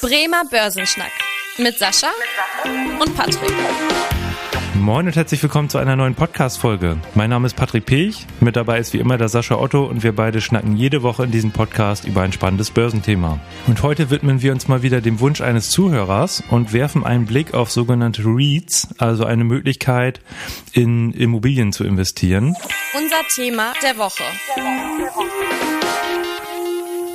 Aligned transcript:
Bremer 0.00 0.44
Börsenschnack 0.48 1.10
mit 1.58 1.76
Sascha 1.76 2.06
und 3.00 3.16
Patrick. 3.16 3.52
Moin 4.76 5.06
und 5.06 5.16
herzlich 5.16 5.42
willkommen 5.42 5.68
zu 5.68 5.78
einer 5.78 5.96
neuen 5.96 6.14
Podcast-Folge. 6.14 6.98
Mein 7.16 7.30
Name 7.30 7.46
ist 7.46 7.56
Patrick 7.56 7.84
Pech, 7.84 8.24
mit 8.38 8.54
dabei 8.54 8.78
ist 8.78 8.92
wie 8.92 8.98
immer 8.98 9.18
der 9.18 9.28
Sascha 9.28 9.56
Otto 9.56 9.84
und 9.84 10.04
wir 10.04 10.14
beide 10.14 10.40
schnacken 10.40 10.76
jede 10.76 11.02
Woche 11.02 11.24
in 11.24 11.32
diesem 11.32 11.50
Podcast 11.50 12.04
über 12.04 12.22
ein 12.22 12.32
spannendes 12.32 12.70
Börsenthema. 12.70 13.40
Und 13.66 13.82
heute 13.82 14.08
widmen 14.10 14.40
wir 14.40 14.52
uns 14.52 14.68
mal 14.68 14.82
wieder 14.82 15.00
dem 15.00 15.18
Wunsch 15.18 15.40
eines 15.40 15.70
Zuhörers 15.70 16.44
und 16.48 16.72
werfen 16.72 17.04
einen 17.04 17.26
Blick 17.26 17.52
auf 17.54 17.72
sogenannte 17.72 18.22
REITs, 18.24 18.88
also 18.98 19.24
eine 19.24 19.42
Möglichkeit 19.42 20.20
in 20.72 21.12
Immobilien 21.12 21.72
zu 21.72 21.82
investieren. 21.82 22.54
Unser 22.96 23.22
Thema 23.34 23.72
der 23.82 23.98
Woche. 23.98 24.22
Der 24.56 24.62
Woche. 24.62 24.98
Der 25.00 25.06
Woche. 25.16 25.87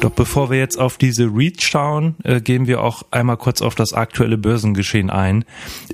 Doch 0.04 0.12
bevor 0.12 0.50
wir 0.50 0.58
jetzt 0.58 0.78
auf 0.78 0.98
diese 0.98 1.30
REIT 1.34 1.62
schauen, 1.62 2.16
äh, 2.26 2.42
gehen 2.42 2.68
wir 2.68 2.84
auch 2.84 3.04
einmal 3.12 3.38
kurz 3.38 3.62
auf 3.62 3.74
das 3.74 3.94
aktuelle 3.94 4.38
Börsengeschehen 4.38 5.10
ein. 5.10 5.46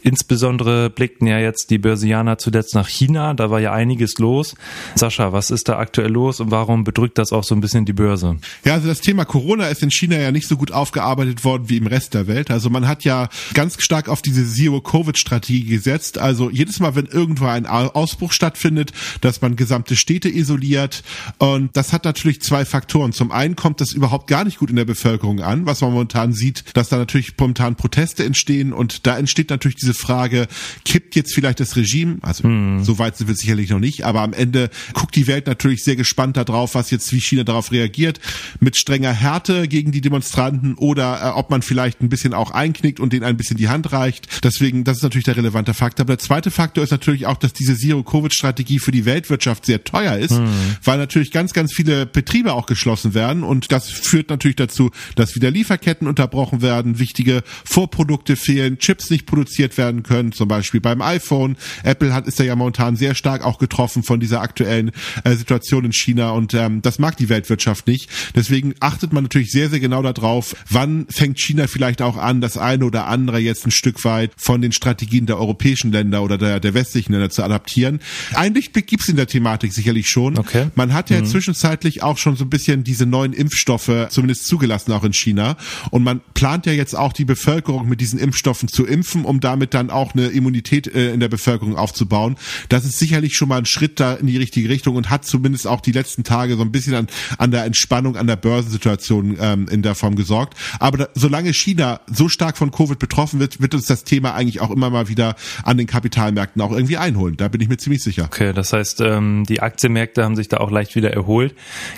Insbesondere 0.02 0.90
blickten 0.90 1.28
ja 1.28 1.38
jetzt 1.38 1.70
die 1.70 1.78
Börsianer 1.78 2.40
zuletzt 2.40 2.74
nach 2.74 2.88
China, 2.88 3.36
da 3.36 3.52
war 3.52 3.60
ja 3.60 3.72
einiges 3.72 4.18
los. 4.18 4.56
Sascha, 4.96 5.32
was 5.32 5.52
ist 5.52 5.70
da 5.70 5.78
aktuell 5.78 6.10
los 6.10 6.40
und 6.40 6.50
warum 6.50 6.84
bedrückt 6.84 7.20
das 7.20 7.32
auch 7.32 7.44
so 7.44 7.54
ein 7.54 7.62
bisschen 7.62 7.86
die 7.86 7.94
Börse? 7.94 8.38
Ja, 8.66 8.74
also 8.74 8.88
das 8.88 9.02
Thema 9.02 9.26
Corona 9.26 9.68
ist 9.68 9.84
in 9.84 9.92
China 9.92 10.18
ja 10.18 10.32
nicht 10.32 10.48
so 10.48 10.58
gut 10.58 10.72
aufgearbeitet 10.72 11.44
worden 11.44 11.70
wie 11.70 11.78
im 11.78 11.86
Rest 11.86 12.16
der 12.16 12.26
Welt. 12.26 12.50
Also 12.50 12.72
man 12.72 12.88
hat 12.88 13.04
ja 13.04 13.30
ganz 13.54 13.80
stark 13.80 14.10
auf 14.10 14.24
diese 14.24 14.44
Zero-Covid-Strategie 14.44 15.66
gesetzt. 15.66 16.18
Also 16.18 16.50
jedes 16.50 16.80
Mal, 16.80 16.96
wenn 16.96 17.06
irgendwo 17.06 17.46
ein 17.46 17.68
Ausbruch 17.68 18.32
stattfindet, 18.32 18.92
dass 19.22 19.42
man 19.42 19.56
gesamte 19.56 19.96
Städte 19.96 20.30
isoliert. 20.30 21.04
Und 21.38 21.78
das 21.78 21.94
hat 21.94 22.06
natürlich 22.06 22.42
zwei 22.42 22.66
Faktoren. 22.66 23.14
Zum 23.14 23.32
einen 23.32 23.56
kommt 23.56 23.82
das 23.82 23.99
überhaupt 24.00 24.28
gar 24.28 24.44
nicht 24.44 24.58
gut 24.58 24.70
in 24.70 24.76
der 24.76 24.86
Bevölkerung 24.86 25.42
an, 25.42 25.66
was 25.66 25.82
man 25.82 25.92
momentan 25.92 26.34
sieht, 26.34 26.64
dass 26.74 26.90
da 26.90 26.98
natürlich 26.98 27.34
momentan 27.38 27.76
Proteste 27.76 28.24
entstehen 28.26 28.74
und 28.74 29.06
da 29.06 29.18
entsteht 29.18 29.50
natürlich 29.50 29.76
diese 29.76 29.94
Frage, 29.94 30.48
kippt 30.86 31.16
jetzt 31.16 31.34
vielleicht 31.34 31.60
das 31.60 31.76
Regime? 31.76 32.18
Also 32.22 32.46
hm. 32.46 32.84
so 32.84 32.98
weit 32.98 33.18
sind 33.18 33.28
wir 33.28 33.36
sicherlich 33.36 33.70
noch 33.70 33.80
nicht, 33.80 34.06
aber 34.06 34.22
am 34.22 34.34
Ende 34.34 34.70
guckt 34.94 35.16
die 35.16 35.28
Welt 35.28 35.48
natürlich 35.48 35.84
sehr 35.84 35.96
gespannt 35.96 36.38
darauf, 36.38 36.76
was 36.76 36.92
jetzt 36.92 37.12
wie 37.12 37.20
China 37.20 37.44
darauf 37.44 37.72
reagiert, 37.72 38.20
mit 38.60 38.78
strenger 38.78 39.14
Härte 39.14 39.68
gegen 39.68 39.92
die 39.92 40.02
Demonstranten 40.02 40.76
oder 40.76 41.22
äh, 41.22 41.30
ob 41.30 41.50
man 41.50 41.62
vielleicht 41.62 42.02
ein 42.02 42.10
bisschen 42.10 42.34
auch 42.34 42.52
einknickt 42.52 43.00
und 43.00 43.14
denen 43.14 43.26
ein 43.26 43.38
bisschen 43.38 43.58
die 43.58 43.70
Hand 43.70 43.92
reicht. 43.92 44.44
Deswegen, 44.44 44.84
das 44.84 44.98
ist 44.98 45.04
natürlich 45.04 45.26
der 45.26 45.38
relevante 45.38 45.74
Faktor. 45.74 46.06
Aber 46.06 46.16
der 46.16 46.20
zweite 46.26 46.52
Faktor 46.52 46.84
ist 46.84 46.92
natürlich 46.92 47.26
auch, 47.26 47.38
dass 47.38 47.54
diese 47.54 47.76
Zero-Covid-Strategie 47.76 48.80
für 48.80 48.92
die 48.92 49.06
Weltwirtschaft 49.06 49.66
sehr 49.66 49.84
teuer 49.84 50.18
ist, 50.18 50.38
hm. 50.38 50.48
weil 50.84 50.98
natürlich 50.98 51.32
ganz, 51.32 51.54
ganz 51.54 51.74
viele 51.74 52.06
Betriebe 52.06 52.54
auch 52.54 52.66
geschlossen 52.66 53.14
werden 53.14 53.44
und 53.44 53.72
das 53.72 53.89
führt 53.92 54.30
natürlich 54.30 54.58
dazu, 54.58 54.92
dass 55.16 55.36
wieder 55.36 55.52
Lieferketten 55.52 56.08
unterbrochen 56.08 56.62
werden, 56.62 57.00
wichtige 57.00 57.44
Vorprodukte 57.66 58.36
fehlen, 58.36 58.78
Chips 58.80 59.10
nicht 59.10 59.26
produziert 59.26 59.78
werden 59.78 60.04
können, 60.04 60.32
zum 60.32 60.48
Beispiel 60.48 60.82
beim 60.82 61.02
iPhone. 61.02 61.58
Apple 61.84 62.14
hat 62.14 62.28
ist 62.28 62.40
ja 62.40 62.56
momentan 62.56 62.96
sehr 62.96 63.16
stark 63.16 63.44
auch 63.44 63.58
getroffen 63.58 64.04
von 64.04 64.20
dieser 64.20 64.42
aktuellen 64.42 64.92
äh, 65.24 65.36
Situation 65.36 65.86
in 65.86 65.94
China 65.94 66.32
und 66.32 66.54
ähm, 66.54 66.82
das 66.82 67.00
mag 67.00 67.18
die 67.18 67.30
Weltwirtschaft 67.30 67.88
nicht. 67.88 68.10
Deswegen 68.36 68.76
achtet 68.80 69.14
man 69.14 69.24
natürlich 69.24 69.52
sehr, 69.52 69.70
sehr 69.70 69.80
genau 69.80 70.02
darauf, 70.02 70.56
wann 70.70 71.06
fängt 71.10 71.40
China 71.40 71.68
vielleicht 71.68 72.02
auch 72.02 72.18
an, 72.18 72.42
das 72.42 72.58
eine 72.58 72.86
oder 72.86 73.08
andere 73.08 73.40
jetzt 73.40 73.66
ein 73.66 73.72
Stück 73.72 74.04
weit 74.06 74.32
von 74.38 74.62
den 74.62 74.72
Strategien 74.72 75.26
der 75.26 75.40
europäischen 75.40 75.92
Länder 75.92 76.24
oder 76.24 76.38
der, 76.38 76.60
der 76.60 76.74
westlichen 76.74 77.14
Länder 77.14 77.30
zu 77.30 77.44
adaptieren. 77.44 78.00
Ein 78.34 78.54
Lichtblick 78.54 78.88
gibt's 78.88 79.10
in 79.10 79.16
der 79.16 79.28
Thematik 79.28 79.74
sicherlich 79.74 80.10
schon. 80.10 80.38
Okay. 80.38 80.68
Man 80.76 80.94
hat 80.94 81.10
ja 81.10 81.20
mhm. 81.20 81.26
zwischenzeitlich 81.26 82.04
auch 82.04 82.18
schon 82.18 82.36
so 82.36 82.46
ein 82.46 82.50
bisschen 82.50 82.84
diese 82.84 83.06
neuen 83.06 83.34
Impfstoffe 83.34 83.69
Impfstoffe 83.70 84.10
zumindest 84.10 84.48
zugelassen, 84.48 84.92
auch 84.92 85.04
in 85.04 85.14
China. 85.14 85.56
Und 85.92 86.04
man 86.04 86.22
plant 86.34 86.66
ja 86.66 86.74
jetzt 86.74 86.96
auch 86.96 87.14
die 87.14 87.26
Bevölkerung 87.26 87.88
mit 87.88 88.02
diesen 88.02 88.20
Impfstoffen 88.20 88.68
zu 88.68 88.86
impfen, 88.86 89.26
um 89.26 89.40
damit 89.40 89.74
dann 89.74 89.90
auch 89.90 90.14
eine 90.14 90.28
Immunität 90.28 90.88
äh, 90.88 91.14
in 91.14 91.20
der 91.20 91.28
Bevölkerung 91.28 91.76
aufzubauen. 91.76 92.36
Das 92.70 92.86
ist 92.86 92.98
sicherlich 92.98 93.36
schon 93.36 93.50
mal 93.50 93.60
ein 93.60 93.66
Schritt 93.66 94.00
da 94.00 94.16
in 94.16 94.28
die 94.28 94.38
richtige 94.38 94.70
Richtung 94.70 94.96
und 94.96 95.10
hat 95.10 95.26
zumindest 95.26 95.68
auch 95.68 95.82
die 95.82 95.92
letzten 95.92 96.24
Tage 96.24 96.56
so 96.56 96.62
ein 96.62 96.72
bisschen 96.72 96.96
an, 96.96 97.08
an 97.38 97.52
der 97.52 97.66
Entspannung, 97.66 98.16
an 98.16 98.28
der 98.28 98.38
Börsensituation 98.38 99.38
ähm, 99.40 99.68
in 99.70 99.82
der 99.84 99.96
Form 99.96 100.16
gesorgt. 100.16 100.58
Aber 100.80 100.98
da, 100.98 101.10
solange 101.14 101.54
China 101.54 102.02
so 102.12 102.28
stark 102.28 102.58
von 102.58 102.72
Covid 102.72 102.98
betroffen 102.98 103.40
wird, 103.40 103.62
wird 103.62 103.76
uns 103.76 103.86
das 103.86 104.04
Thema 104.04 104.34
eigentlich 104.34 104.62
auch 104.62 104.72
immer 104.72 104.90
mal 104.90 105.10
wieder 105.10 105.36
an 105.64 105.78
den 105.78 105.88
Kapitalmärkten 105.88 106.62
auch 106.62 106.72
irgendwie 106.72 106.98
einholen. 106.98 107.38
Da 107.38 107.48
bin 107.48 107.62
ich 107.62 107.70
mir 107.70 107.78
ziemlich 107.78 108.02
sicher. 108.02 108.26
Okay, 108.26 108.54
das 108.54 108.74
heißt, 108.74 109.02
ähm, 109.02 109.44
die 109.48 109.62
Aktienmärkte 109.62 110.24
haben 110.24 110.36
sich 110.36 110.48
da 110.48 110.58
auch 110.58 110.72
leicht 110.72 110.96
wieder 110.96 111.14
erholt. 111.14 111.54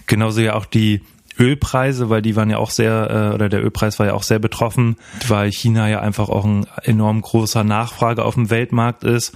Genauso 0.07 0.41
ja 0.41 0.55
auch 0.55 0.65
die 0.65 1.01
Ölpreise, 1.41 2.09
weil 2.11 2.21
die 2.21 2.35
waren 2.35 2.51
ja 2.51 2.57
auch 2.57 2.69
sehr, 2.69 3.09
äh, 3.31 3.33
oder 3.33 3.49
der 3.49 3.63
Ölpreis 3.63 3.97
war 3.97 4.05
ja 4.05 4.13
auch 4.13 4.21
sehr 4.21 4.37
betroffen, 4.37 4.95
weil 5.27 5.51
China 5.51 5.89
ja 5.89 5.99
einfach 5.99 6.29
auch 6.29 6.45
ein 6.45 6.67
enorm 6.83 7.21
großer 7.21 7.63
Nachfrage 7.63 8.23
auf 8.23 8.35
dem 8.35 8.51
Weltmarkt 8.51 9.03
ist. 9.03 9.33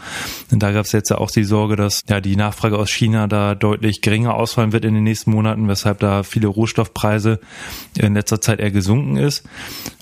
Und 0.51 0.61
da 0.61 0.71
gab 0.71 0.85
es 0.85 0.91
jetzt 0.91 1.09
ja 1.09 1.17
auch 1.17 1.31
die 1.31 1.43
Sorge, 1.43 1.75
dass 1.75 2.03
ja 2.07 2.21
die 2.21 2.35
Nachfrage 2.35 2.77
aus 2.77 2.91
China 2.91 3.27
da 3.27 3.55
deutlich 3.55 4.01
geringer 4.01 4.35
ausfallen 4.35 4.71
wird 4.71 4.85
in 4.85 4.93
den 4.93 5.03
nächsten 5.03 5.31
Monaten, 5.31 5.67
weshalb 5.67 5.99
da 5.99 6.21
viele 6.21 6.47
Rohstoffpreise 6.47 7.39
in 7.97 8.13
letzter 8.13 8.39
Zeit 8.39 8.59
eher 8.59 8.71
gesunken 8.71 9.17
ist. 9.17 9.43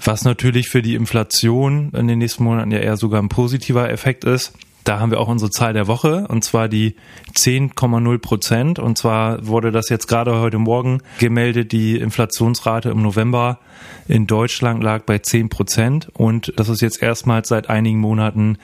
Was 0.04 0.26
natürlich 0.26 0.68
für 0.68 0.82
die 0.82 0.96
Inflation 0.96 1.92
in 1.94 2.08
den 2.08 2.20
nächsten 2.20 2.44
Monaten 2.44 2.72
ja 2.72 2.80
eher 2.80 2.98
sogar 2.98 3.22
ein 3.22 3.30
positiver 3.30 3.90
Effekt 3.90 4.26
ist. 4.26 4.52
Da 4.84 5.00
haben 5.00 5.12
wir 5.12 5.20
auch 5.20 5.28
unsere 5.28 5.50
Zahl 5.50 5.74
der 5.74 5.88
Woche 5.88 6.28
und 6.28 6.44
zwar 6.44 6.68
die 6.68 6.96
10,0 7.36 8.18
Prozent. 8.20 8.80
Und 8.80 8.98
zwar 8.98 9.46
wurde 9.48 9.72
das 9.72 9.90
jetzt 9.90 10.08
gerade 10.08 10.40
heute 10.40 10.58
Morgen 10.58 11.02
gemeldet. 11.20 11.72
Die 11.72 11.98
Inflationsrate 11.98 12.90
im 12.90 13.02
November 13.02 13.60
in 14.08 14.28
Deutschland 14.28 14.84
lag 14.84 15.04
bei 15.04 15.20
10 15.20 15.50
Prozent. 15.50 16.10
Und 16.14 16.54
das 16.58 16.70
ist 16.70 16.82
jetzt 16.82 17.02
erstmals 17.02 17.48
seit 17.48 17.70
einigen 17.70 18.00
Monaten, 18.00 18.58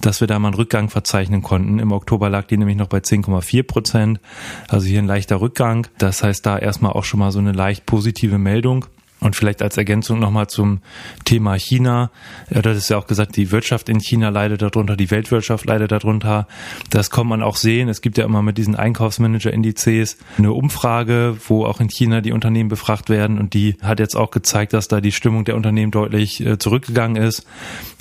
dass 0.00 0.20
wir 0.20 0.28
da 0.28 0.38
mal 0.38 0.48
einen 0.48 0.56
Rückgang 0.56 0.88
verzeichnen 0.88 1.42
konnten. 1.42 1.78
Im 1.78 1.92
Oktober 1.92 2.30
lag 2.30 2.46
die 2.46 2.56
nämlich 2.56 2.76
noch 2.76 2.88
bei 2.88 2.98
10,4 2.98 3.62
Prozent. 3.62 4.20
Also 4.68 4.86
hier 4.86 5.00
ein 5.00 5.06
leichter 5.06 5.40
Rückgang. 5.40 5.86
Das 5.98 6.22
heißt 6.22 6.46
da 6.46 6.58
erstmal 6.58 6.92
auch 6.92 7.04
schon 7.04 7.20
mal 7.20 7.32
so 7.32 7.38
eine 7.38 7.52
leicht 7.52 7.86
positive 7.86 8.38
Meldung. 8.38 8.86
Und 9.18 9.34
vielleicht 9.34 9.62
als 9.62 9.76
Ergänzung 9.76 10.18
nochmal 10.18 10.46
zum 10.46 10.80
Thema 11.24 11.54
China. 11.54 12.10
Ja, 12.50 12.60
das 12.60 12.76
ist 12.76 12.90
ja 12.90 12.98
auch 12.98 13.06
gesagt, 13.06 13.36
die 13.36 13.50
Wirtschaft 13.50 13.88
in 13.88 13.98
China 13.98 14.28
leidet 14.28 14.60
darunter, 14.60 14.94
die 14.94 15.10
Weltwirtschaft 15.10 15.64
leidet 15.64 15.90
darunter. 15.90 16.46
Das 16.90 17.10
kann 17.10 17.26
man 17.26 17.42
auch 17.42 17.56
sehen. 17.56 17.88
Es 17.88 18.02
gibt 18.02 18.18
ja 18.18 18.24
immer 18.24 18.42
mit 18.42 18.58
diesen 18.58 18.76
Einkaufsmanager-Indizes 18.76 20.18
eine 20.36 20.52
Umfrage, 20.52 21.38
wo 21.48 21.64
auch 21.64 21.80
in 21.80 21.88
China 21.88 22.20
die 22.20 22.32
Unternehmen 22.32 22.68
befragt 22.68 23.08
werden. 23.08 23.38
Und 23.38 23.54
die 23.54 23.76
hat 23.82 24.00
jetzt 24.00 24.16
auch 24.16 24.30
gezeigt, 24.30 24.74
dass 24.74 24.86
da 24.88 25.00
die 25.00 25.12
Stimmung 25.12 25.44
der 25.44 25.56
Unternehmen 25.56 25.92
deutlich 25.92 26.44
äh, 26.44 26.58
zurückgegangen 26.58 27.22
ist 27.22 27.46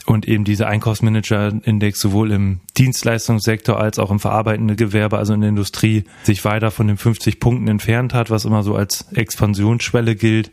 und 0.05 0.27
eben 0.27 0.43
diese 0.43 0.67
Einkaufsmanager-Index 0.67 1.99
sowohl 1.99 2.31
im 2.31 2.59
Dienstleistungssektor 2.77 3.79
als 3.79 3.97
auch 3.99 4.11
im 4.11 4.19
verarbeitenden 4.19 4.77
Gewerbe, 4.77 5.17
also 5.17 5.33
in 5.33 5.41
der 5.41 5.49
Industrie, 5.49 6.03
sich 6.23 6.45
weiter 6.45 6.71
von 6.71 6.87
den 6.87 6.97
50 6.97 7.39
Punkten 7.39 7.67
entfernt 7.67 8.13
hat, 8.13 8.29
was 8.29 8.45
immer 8.45 8.63
so 8.63 8.75
als 8.75 9.11
Expansionsschwelle 9.13 10.15
gilt. 10.15 10.51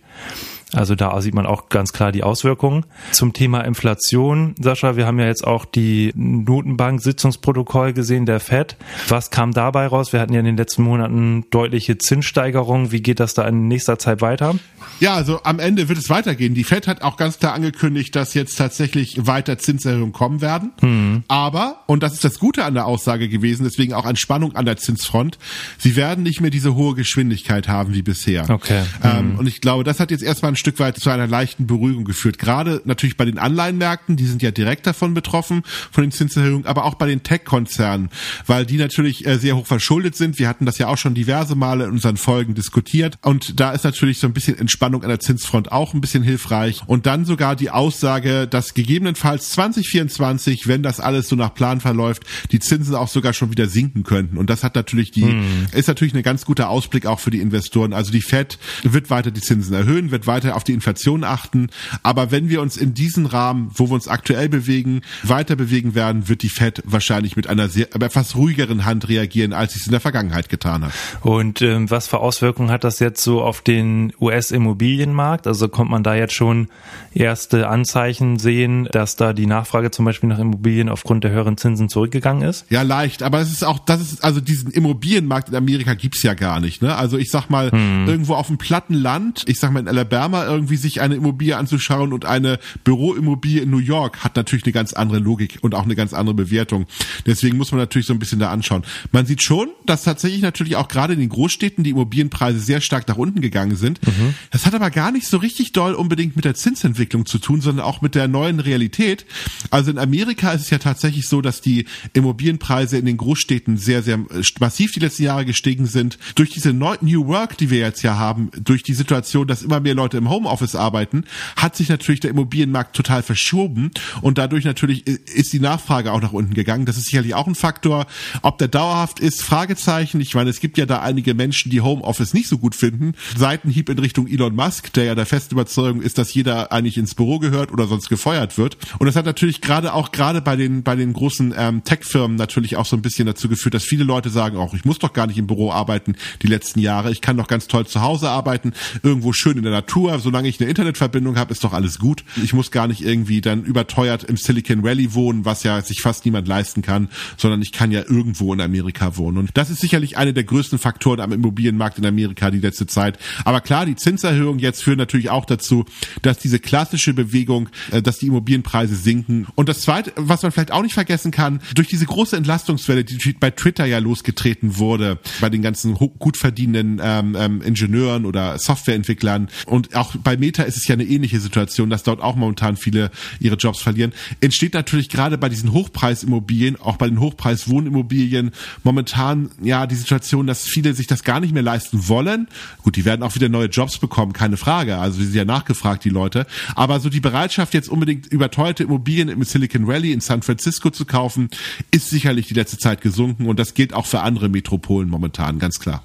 Also 0.75 0.95
da 0.95 1.21
sieht 1.21 1.35
man 1.35 1.47
auch 1.47 1.69
ganz 1.69 1.93
klar 1.93 2.13
die 2.13 2.23
Auswirkungen. 2.23 2.87
Zum 3.11 3.33
Thema 3.33 3.61
Inflation, 3.61 4.55
Sascha, 4.59 4.97
wir 4.97 5.07
haben 5.07 5.19
ja 5.19 5.27
jetzt 5.27 5.47
auch 5.47 5.65
die 5.65 6.13
Notenbank-Sitzungsprotokoll 6.15 7.93
gesehen, 7.93 8.25
der 8.25 8.41
FED. 8.41 8.77
Was 9.09 9.31
kam 9.31 9.53
dabei 9.53 9.87
raus? 9.87 10.13
Wir 10.13 10.21
hatten 10.21 10.33
ja 10.33 10.41
in 10.41 10.47
den 10.47 10.57
letzten 10.57 10.83
Monaten 10.83 11.45
deutliche 11.51 11.99
Zinssteigerungen. 11.99 12.91
Wie 12.91 13.03
geht 13.03 13.21
das 13.21 13.35
da 13.35 13.47
in 13.47 13.69
nächster 13.69 13.99
Zeit 13.99 14.23
weiter? 14.23 14.55
Ja, 14.99 15.15
also 15.15 15.43
am 15.43 15.59
Ende 15.59 15.89
wird 15.89 15.99
es 15.99 16.09
weitergehen. 16.11 16.55
Die 16.55 16.65
FED 16.65 16.87
hat 16.87 17.03
auch 17.03 17.17
ganz 17.17 17.39
klar 17.39 17.55
angekündigt, 17.55 18.15
dass 18.17 18.35
jetzt 18.35 18.57
tatsächlich 18.57 19.27
weiter 19.27 19.59
Zinserhöhungen 19.59 20.13
kommen 20.13 20.41
werden. 20.41 20.73
Hm. 20.81 21.25
Aber, 21.29 21.83
und 21.87 22.03
das 22.03 22.15
ist 22.15 22.25
das 22.25 22.39
Gute 22.39 22.65
an 22.65 22.75
der 22.75 22.87
Aussage 22.87 23.29
gewesen, 23.29 23.65
deswegen 23.65 23.95
auch 23.95 24.05
Anspannung 24.05 24.57
an 24.57 24.65
der 24.65 24.77
Zinsfront, 24.77 25.39
sie 25.79 25.97
werden 25.97 26.23
nicht 26.23 26.41
mehr 26.41 26.51
diese 26.51 26.75
hohe 26.75 26.95
Geschwindigkeit 26.95 27.69
haben 27.69 27.95
wie 27.95 28.03
bisher. 28.03 28.49
Okay. 28.49 28.83
Ähm, 29.03 29.33
hm. 29.33 29.39
und 29.39 29.47
ich 29.47 29.61
glaube, 29.61 29.85
das 29.85 30.01
hat 30.01 30.11
jetzt 30.11 30.23
erstmal 30.23 30.53
ein 30.53 30.57
Stück 30.63 30.79
weit 30.79 30.97
zu 30.97 31.11
einer 31.11 31.27
leichten 31.27 31.67
Beruhigung 31.67 32.05
geführt. 32.05 32.39
Gerade 32.39 32.81
natürlich 32.85 33.17
bei 33.17 33.25
den 33.25 33.39
Anleihenmärkten, 33.39 34.17
die 34.17 34.27
sind 34.27 34.43
ja 34.43 34.53
direkt 34.53 34.87
davon 34.87 35.13
betroffen, 35.13 35.65
von 35.91 36.03
den 36.03 36.13
Zinserhöhungen, 36.13 36.67
aber 36.67 36.85
auch 36.85 36.95
bei 36.95 37.07
den 37.07 37.25
Tech-Konzernen, 37.25 38.11
weil 38.47 38.65
die 38.65 38.77
natürlich 38.77 39.27
äh, 39.27 39.39
sehr 39.39 39.57
hoch 39.57 39.67
verschuldet 39.67 40.15
sind. 40.15 40.39
Wir 40.39 40.49
hatten 40.49 40.65
das 40.65 40.79
ja 40.79 40.87
auch 40.87 40.99
schon 40.99 41.15
diverse 41.15 41.57
Male 41.57 41.85
in 41.85 41.91
unseren 41.91 42.17
Folgen 42.17 42.55
diskutiert. 42.55 43.19
Und 43.23 43.59
da 43.59 43.73
ist 43.73 43.83
natürlich 43.83 44.21
so 44.21 44.29
ein 44.29 44.33
bisschen 44.33 44.57
Entspannung 44.57 45.03
an 45.03 45.09
der 45.09 45.19
Zinsfront 45.19 45.73
auch 45.73 45.95
ein 45.95 46.01
bisschen 46.01 46.23
hilfreich. 46.23 46.83
Und 46.87 47.07
dann 47.07 47.25
sogar 47.25 47.57
die 47.57 47.71
Aussage, 47.71 48.47
dass 48.47 48.75
gegebenenfalls 48.75 49.51
2024, 49.51 50.69
wenn 50.69 50.85
das 50.85 51.01
alles 51.01 51.29
so 51.29 51.35
nach 51.35 51.55
Plan 51.55 51.81
verläuft, 51.81 52.23
die 52.53 52.61
Zinsen 52.61 52.95
auch 52.95 53.09
sogar 53.09 53.33
schon 53.33 53.51
wieder 53.51 53.67
sinken 53.67 54.05
könnten. 54.05 54.39
Und 54.39 54.49
das 54.49 54.63
hat 54.63 54.77
natürlich 54.77 55.11
die, 55.11 55.25
hm. 55.25 55.67
ist 55.73 55.89
natürlich 55.89 56.15
ein 56.15 56.23
ganz 56.23 56.45
guter 56.45 56.69
Ausblick 56.69 57.07
auch 57.07 57.19
für 57.19 57.31
die 57.31 57.41
Investoren. 57.41 57.93
Also 57.93 58.13
die 58.13 58.23
Fed 58.23 58.59
wird 58.85 59.11
weiter 59.11 59.33
die 59.33 59.41
Zinsen 59.41 59.75
erhöhen, 59.75 60.13
wird 60.13 60.29
weiter 60.29 60.52
weiter 60.53 60.57
auf 60.57 60.65
die 60.65 60.73
Inflation 60.73 61.25
achten. 61.25 61.69
Aber 62.03 62.31
wenn 62.31 62.49
wir 62.49 62.61
uns 62.61 62.77
in 62.77 62.95
diesen 62.95 63.27
Rahmen, 63.27 63.71
wo 63.75 63.89
wir 63.89 63.95
uns 63.95 64.09
aktuell 64.09 64.49
bewegen, 64.49 65.03
weiter 65.23 65.57
bewegen 65.57 65.95
werden, 65.95 66.29
wird 66.29 66.43
die 66.43 66.49
Fed 66.49 66.83
wahrscheinlich 66.85 67.37
mit 67.37 67.47
einer 67.47 67.69
sehr, 67.69 67.95
etwas 67.95 68.37
ruhigeren 68.37 68.85
Hand 68.85 69.09
reagieren, 69.09 69.53
als 69.53 69.73
sie 69.73 69.81
es 69.81 69.87
in 69.87 69.93
der 69.93 70.01
Vergangenheit 70.01 70.49
getan 70.49 70.85
hat. 70.85 70.93
Und 71.21 71.63
ähm, 71.63 71.91
was 71.91 72.07
für 72.09 72.19
Auswirkungen 72.19 72.71
hat 72.71 72.85
das 72.85 72.99
jetzt 72.99 73.23
so 73.23 73.43
auf 73.43 73.63
den 73.63 74.13
US-Immobilienmarkt? 74.21 75.47
Also 75.47 75.69
kommt 75.69 75.91
man 75.91 76.03
da 76.03 76.15
jetzt 76.15 76.35
schon 76.35 76.69
erste 77.15 77.69
Anzeichen 77.69 78.39
sehen, 78.39 78.89
dass 78.91 79.17
da 79.17 79.33
die 79.33 79.47
Nachfrage 79.47 79.91
zum 79.91 80.05
Beispiel 80.05 80.29
nach 80.29 80.39
Immobilien 80.39 80.89
aufgrund 80.89 81.25
der 81.25 81.31
höheren 81.31 81.57
Zinsen 81.57 81.89
zurückgegangen 81.89 82.49
ist? 82.49 82.67
Ja, 82.71 82.83
leicht. 82.83 83.23
Aber 83.23 83.41
es 83.41 83.53
ist 83.53 83.65
auch, 83.65 83.79
das 83.79 84.01
ist, 84.01 84.25
also 84.25 84.41
diesen 84.41 84.71
Immobilienmarkt 84.71 85.49
in 85.49 85.55
Amerika 85.55 85.95
gibt's 85.95 86.23
ja 86.23 86.35
gar 86.35 86.61
nicht. 86.61 86.83
Ne? 86.83 86.95
Also 86.95 87.19
ich 87.19 87.31
sag 87.31 87.49
mal, 87.51 87.71
hm. 87.71 88.07
irgendwo 88.07 88.35
auf 88.35 88.47
dem 88.47 88.59
platten 88.59 88.95
Land, 88.95 89.45
ich 89.47 89.59
sag 89.59 89.73
mal 89.73 89.81
in 89.81 89.89
Alabama, 89.89 90.42
irgendwie 90.47 90.77
sich 90.77 91.01
eine 91.01 91.15
Immobilie 91.17 91.57
anzuschauen 91.57 92.13
und 92.13 92.25
eine 92.25 92.59
Büroimmobilie 92.85 93.63
in 93.63 93.71
New 93.71 93.79
York 93.79 94.25
hat 94.25 94.37
natürlich 94.37 94.65
eine 94.65 94.73
ganz 94.73 94.93
andere 94.93 95.19
Logik 95.19 95.59
und 95.63 95.75
auch 95.75 95.85
eine 95.85 95.95
ganz 95.95 96.13
andere 96.13 96.35
Bewertung. 96.35 96.87
Deswegen 97.27 97.57
muss 97.57 97.73
man 97.73 97.81
natürlich 97.81 98.07
so 98.07 98.13
ein 98.13 98.19
bisschen 98.19 98.39
da 98.39 98.51
anschauen. 98.51 98.83
Man 99.11 99.27
sieht 99.27 99.43
schon, 99.43 99.69
dass 99.87 100.03
tatsächlich 100.03 100.43
natürlich 100.43 100.77
auch 100.77 100.89
gerade 100.89 101.15
in 101.15 101.21
den 101.21 101.29
Großstädten 101.29 101.85
die 101.85 101.91
Immobilienpreise 101.91 102.61
sehr 102.61 102.81
stark 102.81 103.09
nach 103.09 103.17
unten 103.17 103.41
gegangen 103.41 103.77
sind. 103.77 104.05
Mhm. 104.07 104.35
Das 104.51 104.67
hat 104.67 104.75
aber 104.75 104.91
gar 104.91 105.13
nicht 105.13 105.27
so 105.27 105.37
richtig 105.37 105.73
doll 105.73 105.95
unbedingt 105.95 106.37
mit 106.37 106.45
der 106.45 106.55
Zinsentwicklung 106.55 107.27
zu 107.27 107.39
tun, 107.39 107.61
sondern 107.61 107.85
auch 107.85 108.03
mit 108.03 108.15
der 108.15 108.29
neuen 108.29 108.61
Realität. 108.61 109.27
Also 109.71 109.91
in 109.91 109.99
Amerika 109.99 110.53
ist 110.53 110.63
es 110.63 110.71
ja 110.71 110.79
tatsächlich 110.79 111.29
so, 111.29 111.41
dass 111.41 111.61
die 111.61 111.87
Immobilienpreise 112.13 112.99
in 112.99 113.07
den 113.07 113.17
Großstädten 113.17 113.77
sehr, 113.77 114.03
sehr 114.03 114.19
massiv 114.61 114.93
die 114.93 115.01
letzten 115.01 115.25
Jahre 115.25 115.45
gestiegen 115.45 115.87
sind. 115.87 116.19
Durch 116.35 116.51
diese 116.51 116.73
New 116.73 117.27
Work, 117.27 117.59
die 117.59 117.71
wir 117.71 117.79
jetzt 117.79 118.03
ja 118.03 118.17
haben, 118.17 118.51
durch 118.63 118.83
die 118.83 118.95
Situation, 118.95 119.47
dass 119.47 119.63
immer 119.63 119.81
mehr 119.81 119.95
Leute 119.95 120.17
im 120.23 120.31
Homeoffice 120.31 120.75
arbeiten, 120.75 121.25
hat 121.57 121.77
sich 121.77 121.89
natürlich 121.89 122.21
der 122.21 122.31
Immobilienmarkt 122.31 122.97
total 122.97 123.23
verschoben 123.23 123.91
und 124.21 124.39
dadurch 124.39 124.65
natürlich 124.65 125.07
ist 125.07 125.53
die 125.53 125.61
Nachfrage 125.61 126.13
auch 126.13 126.21
nach 126.21 126.33
unten 126.33 126.55
gegangen. 126.55 126.87
Das 126.87 126.97
ist 126.97 127.07
sicherlich 127.07 127.35
auch 127.35 127.47
ein 127.47 127.55
Faktor. 127.55 128.07
Ob 128.43 128.59
der 128.59 128.69
dauerhaft 128.69 129.21
ist, 129.21 129.43
Fragezeichen. 129.43 130.21
Ich 130.21 130.35
meine, 130.35 130.51
es 130.51 130.61
gibt 130.61 130.79
ja 130.79 130.87
da 130.87 131.01
einige 131.01 131.35
Menschen, 131.35 131.71
die 131.71 131.81
Homeoffice 131.81 132.35
nicht 132.35 132.49
so 132.49 132.59
gut 132.59 132.75
finden. 132.75 133.15
Seitenhieb 133.37 133.89
in 133.89 133.99
Richtung 133.99 134.27
Elon 134.27 134.55
Musk, 134.55 134.93
der 134.93 135.05
ja 135.05 135.15
der 135.15 135.27
festen 135.27 135.55
Überzeugung 135.55 136.03
ist, 136.03 136.19
dass 136.19 136.33
jeder 136.35 136.73
eigentlich 136.73 136.97
ins 136.97 137.15
Büro 137.15 137.39
gehört 137.39 137.73
oder 137.73 137.87
sonst 137.87 138.09
gefeuert 138.09 138.59
wird. 138.59 138.77
Und 138.99 139.07
das 139.07 139.17
hat 139.17 139.27
natürlich 139.27 139.61
gerade 139.61 139.93
auch 139.95 140.13
gerade 140.13 140.41
bei 140.41 140.57
den 140.57 140.83
bei 140.83 140.97
den 140.97 141.13
großen 141.13 141.55
ähm, 141.57 141.85
Tech-Firmen 141.85 142.37
natürlich 142.37 142.77
auch 142.77 142.87
so 142.87 142.97
ein 142.97 143.03
bisschen 143.03 143.27
dazu 143.27 143.49
geführt, 143.49 143.75
dass 143.75 143.85
viele 143.85 144.05
Leute 144.05 144.31
sagen, 144.31 144.57
auch 144.57 144.75
ich 144.75 144.85
muss 144.85 144.99
doch 144.99 145.13
gar 145.13 145.27
nicht 145.27 145.39
im 145.39 145.47
Büro 145.47 145.73
arbeiten 145.73 146.15
die 146.43 146.47
letzten 146.47 146.81
Jahre. 146.81 147.11
Ich 147.11 147.21
kann 147.21 147.37
doch 147.37 147.49
ganz 147.49 147.67
toll 147.67 147.87
zu 147.87 148.03
Hause 148.03 148.31
arbeiten, 148.31 148.73
irgendwo 149.03 149.33
schön 149.33 149.57
in 149.57 149.63
der 149.63 149.73
Natur. 149.73 150.12
Solange 150.19 150.49
ich 150.49 150.61
eine 150.61 150.69
Internetverbindung 150.69 151.37
habe, 151.37 151.53
ist 151.53 151.65
doch 151.65 151.73
alles 151.73 151.99
gut. 151.99 152.25
Ich 152.43 152.53
muss 152.53 152.71
gar 152.71 152.87
nicht 152.87 153.03
irgendwie 153.03 153.41
dann 153.41 153.65
überteuert 153.65 154.25
im 154.25 154.37
Silicon 154.37 154.83
Valley 154.83 155.15
wohnen, 155.15 155.45
was 155.45 155.63
ja 155.63 155.81
sich 155.83 156.01
fast 156.01 156.25
niemand 156.25 156.49
leisten 156.49 156.83
kann, 156.83 157.09
sondern 157.37 157.63
ich 157.63 157.73
kann 157.73 157.91
ja 157.91 158.01
irgendwo 158.01 158.53
in 158.53 158.61
Amerika 158.61 159.17
wohnen. 159.17 159.39
Und 159.39 159.51
das 159.55 159.71
ist 159.71 159.81
sicherlich 159.81 160.17
eine 160.17 160.33
der 160.33 160.45
größten 160.45 160.79
Faktoren 160.79 161.21
am 161.21 161.33
Immobilienmarkt 161.33 161.99
in 161.99 162.07
Amerika 162.07 162.51
die 162.51 162.59
letzte 162.59 162.87
Zeit. 162.87 163.19
Aber 163.45 163.61
klar, 163.61 163.87
die 163.87 163.97
Zinserhöhungen 163.97 164.59
jetzt 164.59 164.83
führen 164.83 164.99
natürlich 164.99 165.31
auch 165.31 165.45
dazu, 165.45 165.85
dass 166.23 166.39
diese 166.39 166.59
klassische 166.59 167.15
Bewegung, 167.15 167.69
äh, 167.91 168.03
dass 168.03 168.19
die 168.19 168.27
Immobilienpreise 168.27 168.97
sinken. 168.97 169.47
Und 169.55 169.69
das 169.69 169.81
Zweite, 169.81 170.13
was 170.17 170.43
man 170.43 170.53
vielleicht 170.53 170.73
auch 170.73 170.83
nicht 170.83 170.95
vergessen 170.95 171.31
kann, 171.31 171.61
durch 171.75 171.89
diese 171.89 172.07
große 172.07 172.37
Entlastungswelle, 172.37 173.05
die 173.05 173.37
bei 173.39 173.51
Twitter 173.51 173.87
ja 173.87 173.99
losgetreten 173.99 174.79
wurde, 174.79 175.19
bei 175.41 175.51
den 175.51 175.63
ganzen 175.63 175.95
gut 175.95 176.37
verdienenden 176.37 177.01
ähm, 177.03 177.37
ähm, 177.39 177.63
Ingenieuren 177.63 178.27
oder 178.27 178.59
Softwareentwicklern 178.59 179.49
und 179.67 179.95
auch 179.95 180.02
bei 180.23 180.37
Meta 180.37 180.63
ist 180.63 180.77
es 180.77 180.87
ja 180.87 180.95
eine 180.95 181.05
ähnliche 181.05 181.41
Situation, 181.41 181.91
dass 181.91 182.03
dort 182.03 182.21
auch 182.21 182.37
momentan 182.37 182.77
viele 182.77 183.11
ihre 183.41 183.57
Jobs 183.57 183.81
verlieren, 183.81 184.13
entsteht 184.41 184.75
natürlich 184.75 185.09
gerade 185.09 185.39
bei 185.39 185.49
diesen 185.49 185.73
Hochpreisimmobilien, 185.73 186.81
auch 186.81 186.97
bei 186.97 187.09
den 187.09 187.21
Hochpreiswohnimmobilien 187.21 188.53
momentan 188.85 189.51
ja 189.63 189.87
die 189.87 189.95
Situation, 189.95 190.47
dass 190.47 190.65
viele 190.65 190.95
sich 190.95 191.07
das 191.07 191.25
gar 191.25 191.41
nicht 191.41 191.53
mehr 191.53 191.63
leisten 191.63 192.09
wollen. 192.09 192.49
Gut, 192.83 192.97
die 192.97 193.05
werden 193.05 193.23
auch 193.23 193.35
wieder 193.35 193.49
neue 193.49 193.67
Jobs 193.67 193.99
bekommen, 193.99 194.33
keine 194.33 194.57
Frage. 194.57 194.99
Also 194.99 195.19
die 195.19 195.25
sind 195.25 195.35
ja 195.35 195.45
nachgefragt, 195.45 196.05
die 196.05 196.11
Leute. 196.11 196.47
Aber 196.75 197.01
so 197.01 197.09
die 197.09 197.21
Bereitschaft, 197.21 197.75
jetzt 197.75 197.89
unbedingt 197.89 198.27
überteuerte 198.27 198.83
Immobilien 198.83 199.29
im 199.29 199.43
Silicon 199.45 199.87
Valley 199.87 200.13
in 200.13 200.21
San 200.21 200.43
Francisco 200.43 200.91
zu 200.91 201.05
kaufen, 201.05 201.49
ist 201.91 202.11
sicherlich 202.11 202.49
die 202.49 202.55
letzte 202.55 202.79
Zeit 202.79 203.01
gesunken 203.01 203.47
und 203.47 203.59
das 203.59 203.75
gilt 203.75 203.95
auch 203.95 204.07
für 204.07 204.21
andere 204.21 204.49
Metropolen 204.49 205.09
momentan, 205.09 205.59
ganz 205.59 205.79
klar. 205.79 206.03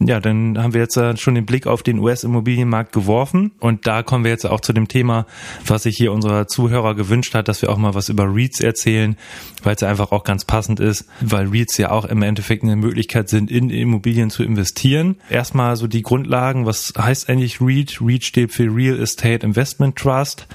Ja, 0.00 0.20
dann 0.20 0.56
haben 0.62 0.74
wir 0.74 0.80
jetzt 0.80 0.98
schon 1.18 1.34
den 1.34 1.44
Blick 1.44 1.66
auf 1.66 1.82
den 1.82 1.98
US-Immobilienmarkt 1.98 2.92
geworfen 2.92 3.50
und 3.58 3.88
da 3.88 4.04
kommen 4.04 4.22
wir 4.22 4.30
jetzt 4.30 4.46
auch 4.46 4.60
zu 4.60 4.72
dem 4.72 4.86
Thema, 4.86 5.26
was 5.66 5.82
sich 5.82 5.96
hier 5.96 6.12
unser 6.12 6.46
Zuhörer 6.46 6.94
gewünscht 6.94 7.34
hat, 7.34 7.48
dass 7.48 7.62
wir 7.62 7.70
auch 7.70 7.78
mal 7.78 7.94
was 7.94 8.08
über 8.08 8.32
REITs 8.32 8.60
erzählen, 8.60 9.16
weil 9.64 9.74
es 9.74 9.82
einfach 9.82 10.12
auch 10.12 10.22
ganz 10.22 10.44
passend 10.44 10.78
ist, 10.78 11.06
weil 11.20 11.48
REITs 11.48 11.78
ja 11.78 11.90
auch 11.90 12.04
im 12.04 12.22
Endeffekt 12.22 12.62
eine 12.62 12.76
Möglichkeit 12.76 13.28
sind, 13.28 13.50
in 13.50 13.70
Immobilien 13.70 14.30
zu 14.30 14.44
investieren. 14.44 15.16
Erstmal 15.30 15.74
so 15.74 15.88
die 15.88 16.02
Grundlagen, 16.02 16.64
was 16.64 16.92
heißt 16.96 17.28
eigentlich 17.28 17.60
REIT? 17.60 17.98
REIT 18.00 18.22
steht 18.22 18.52
für 18.52 18.72
Real 18.72 19.00
Estate 19.00 19.44
Investment 19.44 19.96
Trust 19.96 20.46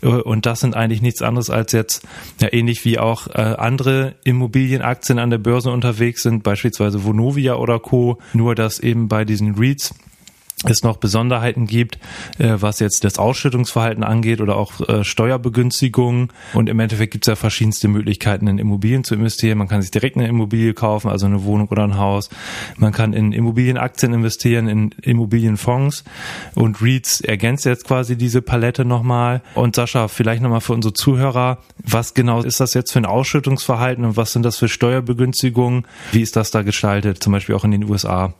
äh, 0.00 0.06
und 0.06 0.46
das 0.46 0.60
sind 0.60 0.74
eigentlich 0.74 1.02
nichts 1.02 1.20
anderes 1.20 1.50
als 1.50 1.72
jetzt, 1.72 2.02
ja 2.40 2.50
ähnlich 2.50 2.86
wie 2.86 2.98
auch 2.98 3.26
äh, 3.26 3.32
andere 3.40 4.14
Immobilienaktien 4.24 5.18
an 5.18 5.28
der 5.28 5.38
Börse 5.38 5.70
unterwegs 5.70 6.22
sind, 6.22 6.42
beispielsweise 6.42 7.04
Vonovia 7.04 7.56
oder 7.56 7.78
Co., 7.78 8.18
nur 8.32 8.54
dass 8.54 8.85
eben 8.86 9.08
bei 9.08 9.24
diesen 9.24 9.56
Reads 9.56 9.94
es 10.64 10.82
noch 10.82 10.96
Besonderheiten 10.96 11.66
gibt, 11.66 11.98
äh, 12.38 12.54
was 12.56 12.80
jetzt 12.80 13.04
das 13.04 13.18
Ausschüttungsverhalten 13.18 14.02
angeht 14.02 14.40
oder 14.40 14.56
auch 14.56 14.80
äh, 14.88 15.04
Steuerbegünstigungen. 15.04 16.32
Und 16.54 16.68
im 16.68 16.80
Endeffekt 16.80 17.12
gibt 17.12 17.26
es 17.26 17.28
ja 17.28 17.36
verschiedenste 17.36 17.88
Möglichkeiten, 17.88 18.46
in 18.46 18.58
Immobilien 18.58 19.04
zu 19.04 19.14
investieren. 19.14 19.58
Man 19.58 19.68
kann 19.68 19.82
sich 19.82 19.90
direkt 19.90 20.16
eine 20.16 20.26
Immobilie 20.28 20.72
kaufen, 20.72 21.10
also 21.10 21.26
eine 21.26 21.44
Wohnung 21.44 21.68
oder 21.68 21.84
ein 21.84 21.98
Haus. 21.98 22.30
Man 22.78 22.92
kann 22.92 23.12
in 23.12 23.32
Immobilienaktien 23.32 24.14
investieren, 24.14 24.66
in 24.66 24.90
Immobilienfonds. 25.02 26.04
Und 26.54 26.80
REITs 26.80 27.20
ergänzt 27.20 27.66
jetzt 27.66 27.86
quasi 27.86 28.16
diese 28.16 28.40
Palette 28.40 28.86
nochmal. 28.86 29.42
Und 29.54 29.76
Sascha, 29.76 30.08
vielleicht 30.08 30.40
nochmal 30.40 30.62
für 30.62 30.72
unsere 30.72 30.94
Zuhörer, 30.94 31.58
was 31.84 32.14
genau 32.14 32.42
ist 32.42 32.60
das 32.60 32.72
jetzt 32.72 32.92
für 32.92 32.98
ein 32.98 33.06
Ausschüttungsverhalten 33.06 34.04
und 34.06 34.16
was 34.16 34.32
sind 34.32 34.42
das 34.42 34.56
für 34.56 34.68
Steuerbegünstigungen? 34.68 35.86
Wie 36.12 36.22
ist 36.22 36.36
das 36.36 36.50
da 36.50 36.62
gestaltet, 36.62 37.22
zum 37.22 37.34
Beispiel 37.34 37.54
auch 37.54 37.64
in 37.64 37.72
den 37.72 37.84
USA? 37.84 38.32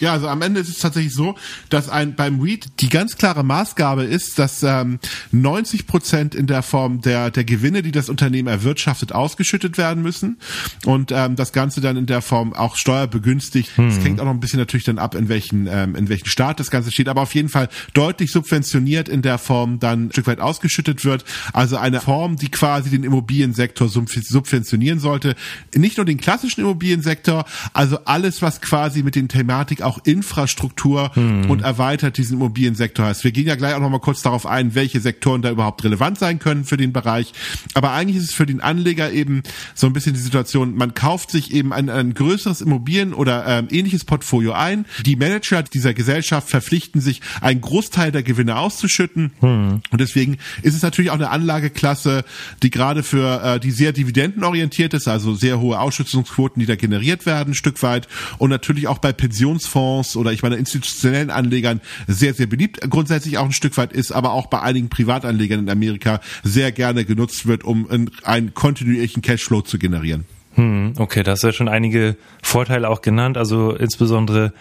Ja, 0.00 0.12
also 0.12 0.28
am 0.28 0.42
Ende 0.42 0.60
ist 0.60 0.68
es 0.68 0.78
tatsächlich 0.78 1.14
so, 1.14 1.36
dass 1.68 1.88
ein 1.88 2.14
beim 2.14 2.40
REIT 2.40 2.80
die 2.80 2.88
ganz 2.88 3.16
klare 3.16 3.44
Maßgabe 3.44 4.04
ist, 4.04 4.38
dass 4.38 4.62
ähm, 4.62 4.98
90 5.30 5.86
Prozent 5.86 6.34
in 6.34 6.46
der 6.46 6.62
Form 6.62 7.00
der 7.00 7.30
der 7.30 7.44
Gewinne, 7.44 7.82
die 7.82 7.92
das 7.92 8.08
Unternehmen 8.08 8.48
erwirtschaftet, 8.48 9.12
ausgeschüttet 9.12 9.78
werden 9.78 10.02
müssen 10.02 10.38
und 10.84 11.12
ähm, 11.12 11.36
das 11.36 11.52
Ganze 11.52 11.80
dann 11.80 11.96
in 11.96 12.06
der 12.06 12.22
Form 12.22 12.52
auch 12.52 12.76
steuerbegünstigt. 12.76 13.70
Es 13.78 13.96
hm. 13.96 14.02
hängt 14.02 14.20
auch 14.20 14.24
noch 14.24 14.32
ein 14.32 14.40
bisschen 14.40 14.58
natürlich 14.58 14.84
dann 14.84 14.98
ab, 14.98 15.14
in 15.14 15.28
welchen 15.28 15.66
ähm, 15.66 15.94
in 15.94 16.08
welchen 16.08 16.26
Staat 16.26 16.60
das 16.60 16.70
Ganze 16.70 16.90
steht, 16.90 17.08
aber 17.08 17.22
auf 17.22 17.34
jeden 17.34 17.48
Fall 17.48 17.68
deutlich 17.94 18.32
subventioniert 18.32 19.08
in 19.08 19.22
der 19.22 19.38
Form 19.38 19.78
dann 19.78 20.06
ein 20.06 20.12
Stück 20.12 20.26
weit 20.26 20.40
ausgeschüttet 20.40 21.04
wird. 21.04 21.24
Also 21.52 21.76
eine 21.76 22.00
Form, 22.00 22.36
die 22.36 22.50
quasi 22.50 22.90
den 22.90 23.04
Immobiliensektor 23.04 23.88
subventionieren 23.88 25.00
sollte. 25.00 25.34
Nicht 25.74 25.96
nur 25.96 26.06
den 26.06 26.18
klassischen 26.18 26.60
Immobiliensektor, 26.62 27.44
also 27.72 27.98
alles, 28.04 28.42
was 28.42 28.60
quasi 28.60 29.02
mit 29.02 29.14
den 29.14 29.28
Thematik 29.28 29.81
auch 29.82 29.92
auch 29.92 29.98
Infrastruktur 30.04 31.10
hm. 31.14 31.50
und 31.50 31.60
erweitert 31.60 32.16
diesen 32.16 32.38
Immobiliensektor 32.38 33.06
heißt. 33.06 33.24
Wir 33.24 33.32
gehen 33.32 33.46
ja 33.46 33.56
gleich 33.56 33.74
auch 33.74 33.80
noch 33.80 33.90
mal 33.90 34.00
kurz 34.00 34.22
darauf 34.22 34.46
ein, 34.46 34.74
welche 34.74 35.00
Sektoren 35.00 35.42
da 35.42 35.50
überhaupt 35.50 35.84
relevant 35.84 36.18
sein 36.18 36.38
können 36.38 36.64
für 36.64 36.78
den 36.78 36.92
Bereich. 36.92 37.32
Aber 37.74 37.92
eigentlich 37.92 38.16
ist 38.16 38.30
es 38.30 38.34
für 38.34 38.46
den 38.46 38.60
Anleger 38.60 39.12
eben 39.12 39.42
so 39.74 39.86
ein 39.86 39.92
bisschen 39.92 40.14
die 40.14 40.20
Situation, 40.20 40.74
man 40.76 40.94
kauft 40.94 41.30
sich 41.30 41.52
eben 41.52 41.72
ein, 41.72 41.90
ein 41.90 42.14
größeres 42.14 42.62
Immobilien 42.62 43.12
oder 43.12 43.46
ähm, 43.46 43.68
ähnliches 43.70 44.04
Portfolio 44.04 44.52
ein. 44.52 44.86
Die 45.04 45.16
Manager 45.16 45.62
dieser 45.62 45.92
Gesellschaft 45.92 46.48
verpflichten 46.48 47.00
sich, 47.00 47.20
einen 47.40 47.60
Großteil 47.60 48.12
der 48.12 48.22
Gewinne 48.22 48.56
auszuschütten. 48.56 49.32
Hm. 49.40 49.82
Und 49.90 50.00
deswegen 50.00 50.38
ist 50.62 50.74
es 50.74 50.82
natürlich 50.82 51.10
auch 51.10 51.16
eine 51.16 51.30
Anlageklasse, 51.30 52.24
die 52.62 52.70
gerade 52.70 53.02
für 53.02 53.42
äh, 53.42 53.60
die 53.60 53.70
sehr 53.70 53.92
dividendenorientiert 53.92 54.94
ist, 54.94 55.06
also 55.06 55.34
sehr 55.34 55.60
hohe 55.60 55.78
Ausschüttungsquoten, 55.78 56.60
die 56.60 56.66
da 56.66 56.76
generiert 56.76 57.26
werden, 57.26 57.50
ein 57.50 57.54
Stück 57.54 57.82
weit. 57.82 58.08
Und 58.38 58.48
natürlich 58.48 58.88
auch 58.88 58.98
bei 58.98 59.12
Pensionsfonds 59.12 59.71
Fonds 59.72 60.16
oder 60.16 60.32
ich 60.32 60.42
meine 60.42 60.56
institutionellen 60.56 61.30
Anlegern 61.30 61.80
sehr, 62.06 62.34
sehr 62.34 62.46
beliebt 62.46 62.80
grundsätzlich 62.90 63.38
auch 63.38 63.46
ein 63.46 63.52
Stück 63.52 63.76
weit 63.76 63.92
ist, 63.92 64.12
aber 64.12 64.32
auch 64.32 64.46
bei 64.46 64.60
einigen 64.60 64.88
Privatanlegern 64.88 65.60
in 65.60 65.70
Amerika 65.70 66.20
sehr 66.42 66.72
gerne 66.72 67.04
genutzt 67.04 67.46
wird, 67.46 67.64
um 67.64 67.88
einen 68.22 68.54
kontinuierlichen 68.54 69.22
Cashflow 69.22 69.62
zu 69.62 69.78
generieren. 69.78 70.24
Hm, 70.54 70.92
okay, 70.98 71.22
das 71.22 71.40
ja 71.42 71.52
schon 71.52 71.68
einige 71.68 72.16
Vorteile 72.42 72.90
auch 72.90 73.00
genannt. 73.00 73.38
Also 73.38 73.74
insbesondere 73.74 74.52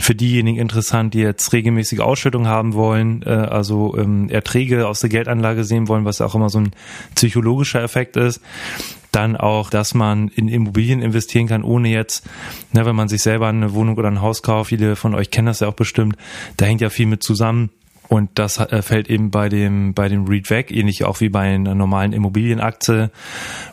für 0.00 0.14
diejenigen 0.14 0.58
interessant, 0.58 1.14
die 1.14 1.20
jetzt 1.20 1.52
regelmäßige 1.52 2.00
Ausschüttung 2.00 2.48
haben 2.48 2.74
wollen, 2.74 3.22
äh, 3.22 3.30
also 3.30 3.96
ähm, 3.96 4.28
Erträge 4.28 4.88
aus 4.88 5.00
der 5.00 5.10
Geldanlage 5.10 5.62
sehen 5.62 5.86
wollen, 5.86 6.04
was 6.04 6.20
auch 6.20 6.34
immer 6.34 6.48
so 6.48 6.58
ein 6.58 6.72
psychologischer 7.14 7.82
Effekt 7.82 8.16
ist. 8.16 8.40
Dann 9.12 9.36
auch, 9.36 9.70
dass 9.70 9.94
man 9.94 10.28
in 10.28 10.48
Immobilien 10.48 11.00
investieren 11.00 11.46
kann, 11.46 11.62
ohne 11.62 11.88
jetzt, 11.90 12.28
ne, 12.72 12.84
wenn 12.84 12.96
man 12.96 13.08
sich 13.08 13.22
selber 13.22 13.46
eine 13.46 13.72
Wohnung 13.72 13.96
oder 13.96 14.08
ein 14.08 14.20
Haus 14.20 14.42
kauft, 14.42 14.70
viele 14.70 14.96
von 14.96 15.14
euch 15.14 15.30
kennen 15.30 15.46
das 15.46 15.60
ja 15.60 15.68
auch 15.68 15.74
bestimmt, 15.74 16.16
da 16.56 16.66
hängt 16.66 16.80
ja 16.80 16.90
viel 16.90 17.06
mit 17.06 17.22
zusammen 17.22 17.70
Und 18.08 18.30
das 18.34 18.58
äh, 18.58 18.82
fällt 18.82 19.08
eben 19.08 19.30
bei 19.30 19.48
dem, 19.48 19.94
bei 19.94 20.08
dem 20.08 20.26
REIT 20.26 20.50
weg, 20.50 20.70
ähnlich 20.70 21.04
auch 21.04 21.20
wie 21.20 21.28
bei 21.28 21.54
einer 21.54 21.74
normalen 21.74 22.12
Immobilienaktie. 22.12 23.10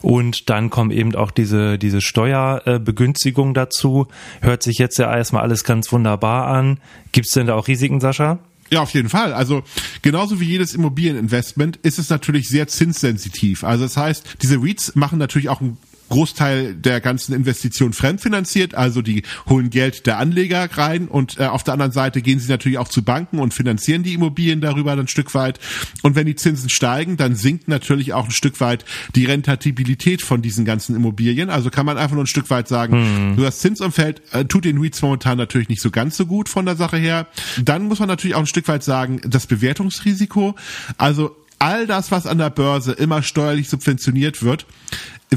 Und 0.02 0.50
dann 0.50 0.70
kommen 0.70 0.92
eben 0.92 1.16
auch 1.16 1.32
diese, 1.32 1.78
diese 1.78 2.02
Steuerbegünstigung 2.02 3.54
dazu. 3.54 4.08
Hört 4.42 4.64
sich 4.64 4.78
jetzt 4.78 4.98
ja 4.98 5.16
erstmal 5.16 5.44
alles 5.44 5.64
ganz 5.64 5.92
wunderbar 5.92 6.48
an. 6.48 6.80
Gibt 7.12 7.28
es 7.28 7.34
denn 7.34 7.48
da 7.48 7.56
auch 7.56 7.68
Risiken, 7.68 8.00
Sascha? 8.00 8.40
Ja, 8.70 8.82
auf 8.82 8.94
jeden 8.94 9.10
Fall. 9.10 9.34
Also 9.34 9.64
genauso 10.02 10.40
wie 10.40 10.46
jedes 10.46 10.74
Immobilieninvestment 10.74 11.78
ist 11.78 12.00
es 12.00 12.10
natürlich 12.10 12.50
sehr 12.50 12.68
zinssensitiv. 12.68 13.64
Also 13.64 13.84
das 13.84 13.98
heißt, 13.98 14.38
diese 14.42 14.58
REITs 14.58 14.96
machen 14.96 15.20
natürlich 15.20 15.50
auch 15.50 15.62
einen 15.62 15.78
Großteil 16.14 16.76
der 16.76 17.02
ganzen 17.02 17.34
Investition 17.34 17.92
fremdfinanziert, 17.92 18.76
also 18.76 19.02
die 19.02 19.24
holen 19.50 19.72
Geld 19.72 20.06
der 20.06 20.20
Anleger 20.20 20.70
rein 20.78 21.08
und 21.08 21.40
äh, 21.40 21.46
auf 21.46 21.64
der 21.64 21.74
anderen 21.74 21.92
Seite 21.92 22.22
gehen 22.22 22.38
sie 22.40 22.50
natürlich 22.50 22.78
auch 22.78 22.88
zu 22.88 23.02
Banken 23.02 23.40
und 23.40 23.52
finanzieren 23.52 24.04
die 24.04 24.14
Immobilien 24.14 24.62
darüber 24.62 24.92
ein 24.92 25.08
Stück 25.08 25.34
weit. 25.34 25.60
Und 26.04 26.16
wenn 26.16 26.28
die 26.28 26.36
Zinsen 26.36 26.70
steigen, 26.70 27.18
dann 27.18 27.36
sinkt 27.36 27.68
natürlich 27.68 28.14
auch 28.14 28.26
ein 28.26 28.32
Stück 28.32 28.62
weit 28.62 28.86
die 29.16 29.26
Rentabilität 29.26 30.22
von 30.22 30.44
diesen 30.44 30.66
ganzen 30.66 30.96
Immobilien. 30.96 31.50
Also 31.50 31.72
kann 31.72 31.88
man 31.88 31.98
einfach 31.98 32.14
nur 32.14 32.26
ein 32.26 32.28
Stück 32.28 32.52
weit 32.52 32.68
sagen, 32.68 33.32
mhm. 33.34 33.42
das 33.42 33.58
Zinsumfeld 33.58 34.22
äh, 34.34 34.46
tut 34.46 34.66
den 34.66 34.78
REITs 34.80 35.02
momentan 35.02 35.40
natürlich 35.40 35.70
nicht 35.70 35.82
so 35.82 35.90
ganz 35.90 36.16
so 36.16 36.28
gut 36.28 36.48
von 36.48 36.68
der 36.68 36.76
Sache 36.76 36.98
her. 36.98 37.26
Dann 37.60 37.86
muss 37.86 37.98
man 37.98 38.08
natürlich 38.08 38.36
auch 38.36 38.42
ein 38.42 38.48
Stück 38.48 38.68
weit 38.68 38.84
sagen, 38.84 39.20
das 39.26 39.48
Bewertungsrisiko. 39.48 40.54
Also 40.98 41.36
all 41.64 41.88
das, 41.88 42.12
was 42.12 42.28
an 42.28 42.40
der 42.40 42.50
Börse 42.50 42.92
immer 42.92 43.24
steuerlich 43.24 43.70
subventioniert 43.70 44.44
wird, 44.44 44.66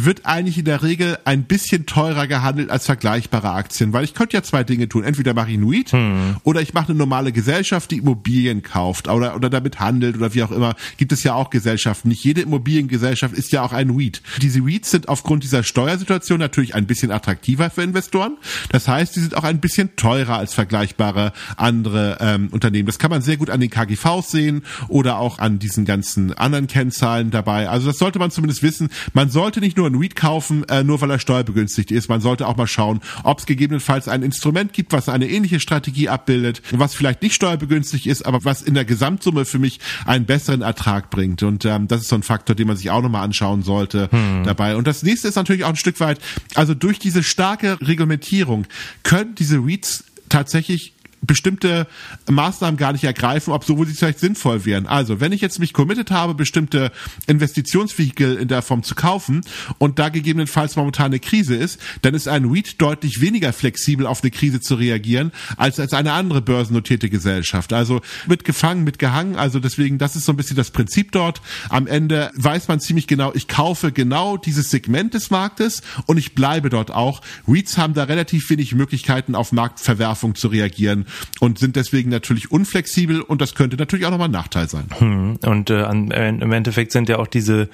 wird 0.04 0.26
eigentlich 0.26 0.58
in 0.58 0.64
der 0.64 0.82
Regel 0.82 1.18
ein 1.24 1.44
bisschen 1.44 1.86
teurer 1.86 2.26
gehandelt 2.26 2.70
als 2.70 2.86
vergleichbare 2.86 3.50
Aktien, 3.50 3.92
weil 3.92 4.04
ich 4.04 4.14
könnte 4.14 4.36
ja 4.36 4.42
zwei 4.42 4.64
Dinge 4.64 4.88
tun. 4.88 5.04
Entweder 5.04 5.34
mache 5.34 5.50
ich 5.50 5.58
REIT 5.58 5.92
hm. 5.92 6.36
oder 6.42 6.60
ich 6.60 6.74
mache 6.74 6.88
eine 6.88 6.98
normale 6.98 7.32
Gesellschaft, 7.32 7.90
die 7.90 7.98
Immobilien 7.98 8.62
kauft 8.62 9.08
oder, 9.08 9.36
oder 9.36 9.50
damit 9.50 9.80
handelt 9.80 10.16
oder 10.16 10.34
wie 10.34 10.42
auch 10.42 10.50
immer. 10.50 10.74
Gibt 10.96 11.12
es 11.12 11.22
ja 11.22 11.34
auch 11.34 11.50
Gesellschaften. 11.50 12.08
Nicht 12.08 12.24
jede 12.24 12.40
Immobiliengesellschaft 12.42 13.34
ist 13.34 13.52
ja 13.52 13.62
auch 13.62 13.72
ein 13.72 13.90
REIT. 13.90 14.22
Diese 14.42 14.60
REITs 14.60 14.90
sind 14.90 15.08
aufgrund 15.08 15.44
dieser 15.44 15.62
Steuersituation 15.62 16.38
natürlich 16.38 16.74
ein 16.74 16.86
bisschen 16.86 17.10
attraktiver 17.10 17.70
für 17.70 17.82
Investoren. 17.82 18.36
Das 18.70 18.88
heißt, 18.88 19.14
sie 19.14 19.20
sind 19.20 19.36
auch 19.36 19.44
ein 19.44 19.60
bisschen 19.60 19.96
teurer 19.96 20.38
als 20.38 20.54
vergleichbare 20.54 21.32
andere 21.56 22.18
ähm, 22.20 22.48
Unternehmen. 22.50 22.86
Das 22.86 22.98
kann 22.98 23.10
man 23.10 23.22
sehr 23.22 23.36
gut 23.36 23.50
an 23.50 23.60
den 23.60 23.70
KGVs 23.70 24.30
sehen 24.30 24.62
oder 24.88 25.18
auch 25.18 25.38
an 25.38 25.58
diesen 25.58 25.84
ganzen 25.84 26.32
anderen 26.34 26.66
Kennzahlen 26.66 27.30
dabei. 27.30 27.68
Also 27.68 27.88
das 27.88 27.98
sollte 27.98 28.18
man 28.18 28.30
zumindest 28.30 28.62
wissen. 28.62 28.88
Man 29.12 29.30
sollte 29.30 29.60
nicht 29.60 29.76
nur 29.76 29.85
nur 29.90 30.00
einen 30.00 30.02
REIT 30.02 30.16
kaufen, 30.16 30.64
äh, 30.68 30.82
nur 30.84 31.00
weil 31.00 31.10
er 31.10 31.18
steuerbegünstigt 31.18 31.90
ist. 31.90 32.08
Man 32.08 32.20
sollte 32.20 32.46
auch 32.46 32.56
mal 32.56 32.66
schauen, 32.66 33.00
ob 33.22 33.38
es 33.38 33.46
gegebenenfalls 33.46 34.08
ein 34.08 34.22
Instrument 34.22 34.72
gibt, 34.72 34.92
was 34.92 35.08
eine 35.08 35.28
ähnliche 35.28 35.60
Strategie 35.60 36.08
abbildet, 36.08 36.62
was 36.72 36.94
vielleicht 36.94 37.22
nicht 37.22 37.34
steuerbegünstigt 37.34 38.06
ist, 38.06 38.26
aber 38.26 38.44
was 38.44 38.62
in 38.62 38.74
der 38.74 38.84
Gesamtsumme 38.84 39.44
für 39.44 39.58
mich 39.58 39.80
einen 40.04 40.26
besseren 40.26 40.62
Ertrag 40.62 41.10
bringt. 41.10 41.42
Und 41.42 41.64
ähm, 41.64 41.88
das 41.88 42.02
ist 42.02 42.08
so 42.08 42.16
ein 42.16 42.22
Faktor, 42.22 42.56
den 42.56 42.66
man 42.66 42.76
sich 42.76 42.90
auch 42.90 43.02
nochmal 43.02 43.24
anschauen 43.24 43.62
sollte 43.62 44.08
hm. 44.10 44.44
dabei. 44.44 44.76
Und 44.76 44.86
das 44.86 45.02
nächste 45.02 45.28
ist 45.28 45.36
natürlich 45.36 45.64
auch 45.64 45.70
ein 45.70 45.76
Stück 45.76 46.00
weit, 46.00 46.18
also 46.54 46.74
durch 46.74 46.98
diese 46.98 47.22
starke 47.22 47.78
Reglementierung 47.80 48.66
können 49.02 49.34
diese 49.34 49.58
REITs 49.58 50.04
tatsächlich 50.28 50.92
bestimmte 51.22 51.86
Maßnahmen 52.30 52.76
gar 52.76 52.92
nicht 52.92 53.04
ergreifen, 53.04 53.52
ob 53.52 53.64
so, 53.64 53.78
wo 53.78 53.84
sie 53.84 53.94
vielleicht 53.94 54.20
sinnvoll 54.20 54.64
wären. 54.64 54.86
Also, 54.86 55.20
wenn 55.20 55.32
ich 55.32 55.40
jetzt 55.40 55.58
mich 55.58 55.72
committed 55.72 56.10
habe, 56.10 56.34
bestimmte 56.34 56.92
Investitionsvehikel 57.26 58.36
in 58.36 58.48
der 58.48 58.62
Form 58.62 58.82
zu 58.82 58.94
kaufen 58.94 59.42
und 59.78 59.98
da 59.98 60.08
gegebenenfalls 60.08 60.76
momentan 60.76 61.06
eine 61.06 61.20
Krise 61.20 61.56
ist, 61.56 61.80
dann 62.02 62.14
ist 62.14 62.28
ein 62.28 62.44
REIT 62.44 62.80
deutlich 62.80 63.20
weniger 63.20 63.52
flexibel 63.52 64.06
auf 64.06 64.22
eine 64.22 64.30
Krise 64.30 64.60
zu 64.60 64.74
reagieren, 64.74 65.32
als 65.56 65.80
als 65.80 65.92
eine 65.92 66.12
andere 66.12 66.42
börsennotierte 66.42 67.10
Gesellschaft. 67.10 67.72
Also 67.72 68.00
mit 68.26 68.44
gefangen, 68.44 68.84
mit 68.84 68.98
gehangen. 68.98 69.36
Also 69.36 69.58
deswegen, 69.58 69.98
das 69.98 70.16
ist 70.16 70.26
so 70.26 70.32
ein 70.32 70.36
bisschen 70.36 70.56
das 70.56 70.70
Prinzip 70.70 71.12
dort. 71.12 71.40
Am 71.68 71.86
Ende 71.86 72.30
weiß 72.34 72.68
man 72.68 72.80
ziemlich 72.80 73.06
genau, 73.06 73.32
ich 73.34 73.48
kaufe 73.48 73.92
genau 73.92 74.36
dieses 74.36 74.70
Segment 74.70 75.14
des 75.14 75.30
Marktes 75.30 75.82
und 76.06 76.18
ich 76.18 76.34
bleibe 76.34 76.70
dort 76.70 76.90
auch. 76.90 77.22
REITs 77.48 77.78
haben 77.78 77.94
da 77.94 78.04
relativ 78.04 78.48
wenig 78.50 78.74
Möglichkeiten, 78.74 79.34
auf 79.34 79.52
Marktverwerfung 79.52 80.34
zu 80.34 80.48
reagieren 80.48 81.05
und 81.40 81.58
sind 81.58 81.76
deswegen 81.76 82.10
natürlich 82.10 82.50
unflexibel 82.50 83.20
und 83.20 83.40
das 83.40 83.54
könnte 83.54 83.76
natürlich 83.76 84.06
auch 84.06 84.10
nochmal 84.10 84.28
ein 84.28 84.32
Nachteil 84.32 84.68
sein. 84.68 84.86
Hm. 84.98 85.38
Und 85.44 85.70
äh, 85.70 85.84
im 85.88 86.52
Endeffekt 86.52 86.92
sind 86.92 87.08
ja 87.08 87.18
auch 87.18 87.26
diese 87.26 87.68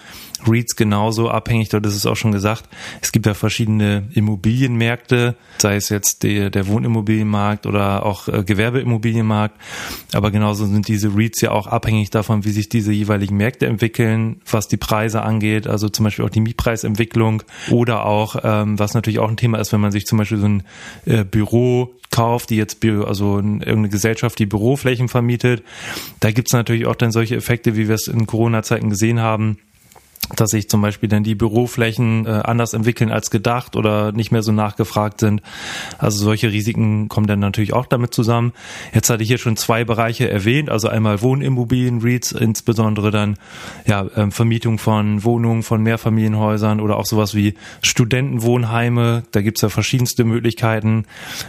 Reads 0.46 0.76
genauso 0.76 1.30
abhängig, 1.30 1.68
dort 1.68 1.86
ist 1.86 1.94
es 1.94 2.06
auch 2.06 2.16
schon 2.16 2.32
gesagt, 2.32 2.68
es 3.00 3.12
gibt 3.12 3.26
ja 3.26 3.34
verschiedene 3.34 4.08
Immobilienmärkte, 4.12 5.36
sei 5.58 5.76
es 5.76 5.88
jetzt 5.88 6.22
der, 6.22 6.50
der 6.50 6.66
Wohnimmobilienmarkt 6.66 7.66
oder 7.66 8.04
auch 8.04 8.28
äh, 8.28 8.42
Gewerbeimmobilienmarkt, 8.44 9.56
aber 10.12 10.30
genauso 10.30 10.66
sind 10.66 10.88
diese 10.88 11.14
Reads 11.14 11.40
ja 11.40 11.52
auch 11.52 11.66
abhängig 11.66 12.10
davon, 12.10 12.44
wie 12.44 12.50
sich 12.50 12.68
diese 12.68 12.92
jeweiligen 12.92 13.36
Märkte 13.36 13.66
entwickeln, 13.66 14.40
was 14.50 14.68
die 14.68 14.76
Preise 14.76 15.22
angeht, 15.22 15.66
also 15.66 15.88
zum 15.88 16.04
Beispiel 16.04 16.24
auch 16.24 16.30
die 16.30 16.40
Mietpreisentwicklung 16.40 17.42
oder 17.70 18.04
auch, 18.04 18.36
ähm, 18.42 18.78
was 18.78 18.94
natürlich 18.94 19.18
auch 19.18 19.28
ein 19.28 19.36
Thema 19.36 19.58
ist, 19.58 19.72
wenn 19.72 19.80
man 19.80 19.92
sich 19.92 20.06
zum 20.06 20.18
Beispiel 20.18 20.38
so 20.38 20.46
ein 20.46 20.62
äh, 21.06 21.24
Büro 21.24 21.94
kauft, 22.12 22.50
die 22.50 22.56
jetzt 22.56 22.84
also 22.84 23.38
irgendeine 23.38 23.88
Gesellschaft, 23.88 24.38
die 24.38 24.46
Büroflächen 24.46 25.08
vermietet. 25.08 25.64
Da 26.20 26.30
gibt's 26.30 26.52
natürlich 26.52 26.86
auch 26.86 26.94
dann 26.94 27.10
solche 27.10 27.34
Effekte, 27.34 27.76
wie 27.76 27.88
wir 27.88 27.96
es 27.96 28.06
in 28.06 28.26
Corona-Zeiten 28.26 28.90
gesehen 28.90 29.20
haben 29.20 29.58
dass 30.36 30.50
sich 30.50 30.68
zum 30.68 30.80
Beispiel 30.82 31.08
dann 31.08 31.22
die 31.22 31.34
Büroflächen 31.34 32.26
äh, 32.26 32.30
anders 32.30 32.72
entwickeln 32.72 33.10
als 33.10 33.30
gedacht 33.30 33.76
oder 33.76 34.12
nicht 34.12 34.32
mehr 34.32 34.42
so 34.42 34.52
nachgefragt 34.52 35.20
sind. 35.20 35.42
Also 35.98 36.24
solche 36.24 36.50
Risiken 36.50 37.08
kommen 37.08 37.26
dann 37.26 37.40
natürlich 37.40 37.72
auch 37.72 37.86
damit 37.86 38.14
zusammen. 38.14 38.52
Jetzt 38.94 39.10
hatte 39.10 39.22
ich 39.22 39.28
hier 39.28 39.38
schon 39.38 39.56
zwei 39.56 39.84
Bereiche 39.84 40.28
erwähnt, 40.28 40.70
also 40.70 40.88
einmal 40.88 41.22
Wohnimmobilien, 41.22 42.00
REITs, 42.00 42.32
insbesondere 42.32 43.10
dann 43.10 43.36
ja 43.86 44.06
ähm, 44.16 44.32
Vermietung 44.32 44.78
von 44.78 45.24
Wohnungen, 45.24 45.62
von 45.62 45.82
Mehrfamilienhäusern 45.82 46.80
oder 46.80 46.96
auch 46.96 47.06
sowas 47.06 47.34
wie 47.34 47.54
Studentenwohnheime. 47.82 49.24
Da 49.32 49.42
gibt's 49.42 49.60
ja 49.60 49.68
verschiedenste 49.68 50.24
Möglichkeiten 50.24 51.04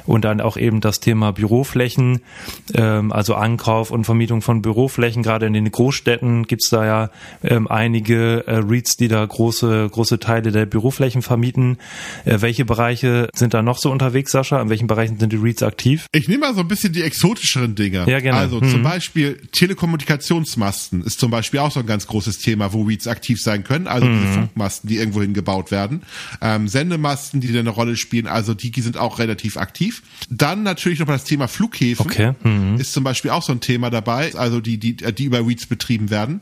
und 0.06 0.26
dann 0.26 0.42
auch 0.42 0.58
eben 0.58 0.82
das 0.82 1.00
Thema 1.00 1.32
Büroflächen, 1.32 2.22
ähm, 2.74 3.12
also 3.12 3.36
Ankauf 3.36 3.92
und 3.92 4.06
Vermietung 4.06 4.42
von 4.42 4.62
Büroflächen. 4.62 5.24
Gerade 5.24 5.46
in 5.46 5.54
den 5.54 5.72
Großstädten 5.72 6.44
gibt's 6.48 6.70
da 6.70 6.86
ja 6.86 7.10
ähm, 7.44 7.68
einige 7.68 8.46
äh, 8.48 8.58
REITs, 8.74 8.98
die 8.98 9.08
da 9.08 9.26
große, 9.26 9.90
große 9.92 10.20
Teile 10.20 10.52
der 10.52 10.66
Büroflächen 10.66 11.22
vermieten. 11.22 11.78
Äh, 12.26 12.42
welche 12.42 12.66
Bereiche 12.66 13.30
sind 13.34 13.54
da 13.54 13.62
noch 13.62 13.78
so 13.78 13.92
unterwegs, 13.92 14.32
Sascha? 14.32 14.62
In 14.62 14.70
welchen 14.70 14.88
Bereichen 14.88 15.20
sind 15.20 15.32
die 15.32 15.38
REITs 15.38 15.64
aktiv? 15.64 16.08
Ich 16.12 16.28
nehme 16.28 16.42
mal 16.42 16.56
so 16.56 16.62
ein 16.62 16.68
bisschen 16.68 16.94
die 16.94 17.04
exotischeren 17.04 17.76
Dinge. 17.76 18.06
Ja, 18.08 18.20
gerne. 18.20 18.40
Also 18.40 18.60
mhm. 18.60 18.70
zum 18.70 18.84
Beispiel 18.84 19.40
Telekommunikationsmasten 19.52 21.04
ist 21.04 21.20
zum 21.20 21.32
Beispiel 21.32 21.60
auch 21.60 21.72
so 21.72 21.80
ein 21.80 21.86
ganz 21.86 22.08
großes 22.08 22.40
Thema, 22.40 22.74
wo 22.74 22.84
REITs 22.84 23.08
aktiv 23.08 23.42
sein 23.42 23.64
können. 23.64 23.88
Also 23.88 24.08
mhm. 24.08 24.22
diese 24.22 24.34
Funkmasten, 24.34 24.90
die 24.90 24.98
irgendwo 24.98 25.22
hingebaut 25.22 25.72
werden. 25.72 26.04
Ähm, 26.42 26.68
Sendemasten, 26.68 27.42
die 27.42 27.52
da 27.52 27.60
eine 27.60 27.70
Rolle 27.70 27.96
spielen, 27.96 28.28
also 28.28 28.54
die 28.54 28.72
sind 28.82 28.98
auch 28.98 29.20
relativ 29.20 29.58
aktiv. 29.58 30.04
Dann 30.30 30.64
natürlich 30.64 31.00
noch 31.00 31.08
mal 31.08 31.14
das 31.14 31.26
Thema 31.26 31.48
Flughäfen. 31.48 32.06
Okay. 32.06 32.34
Mhm. 32.44 32.78
Ist 32.78 32.94
zum 32.94 33.04
Beispiel 33.04 33.32
auch 33.32 33.44
so 33.44 33.52
ein 33.52 33.60
Thema 33.60 33.90
dabei, 33.90 34.34
also 34.36 34.60
die, 34.60 34.78
die, 34.78 34.96
die 34.96 35.24
über 35.26 35.46
REITs 35.46 35.68
betrieben 35.68 36.10
werden. 36.10 36.42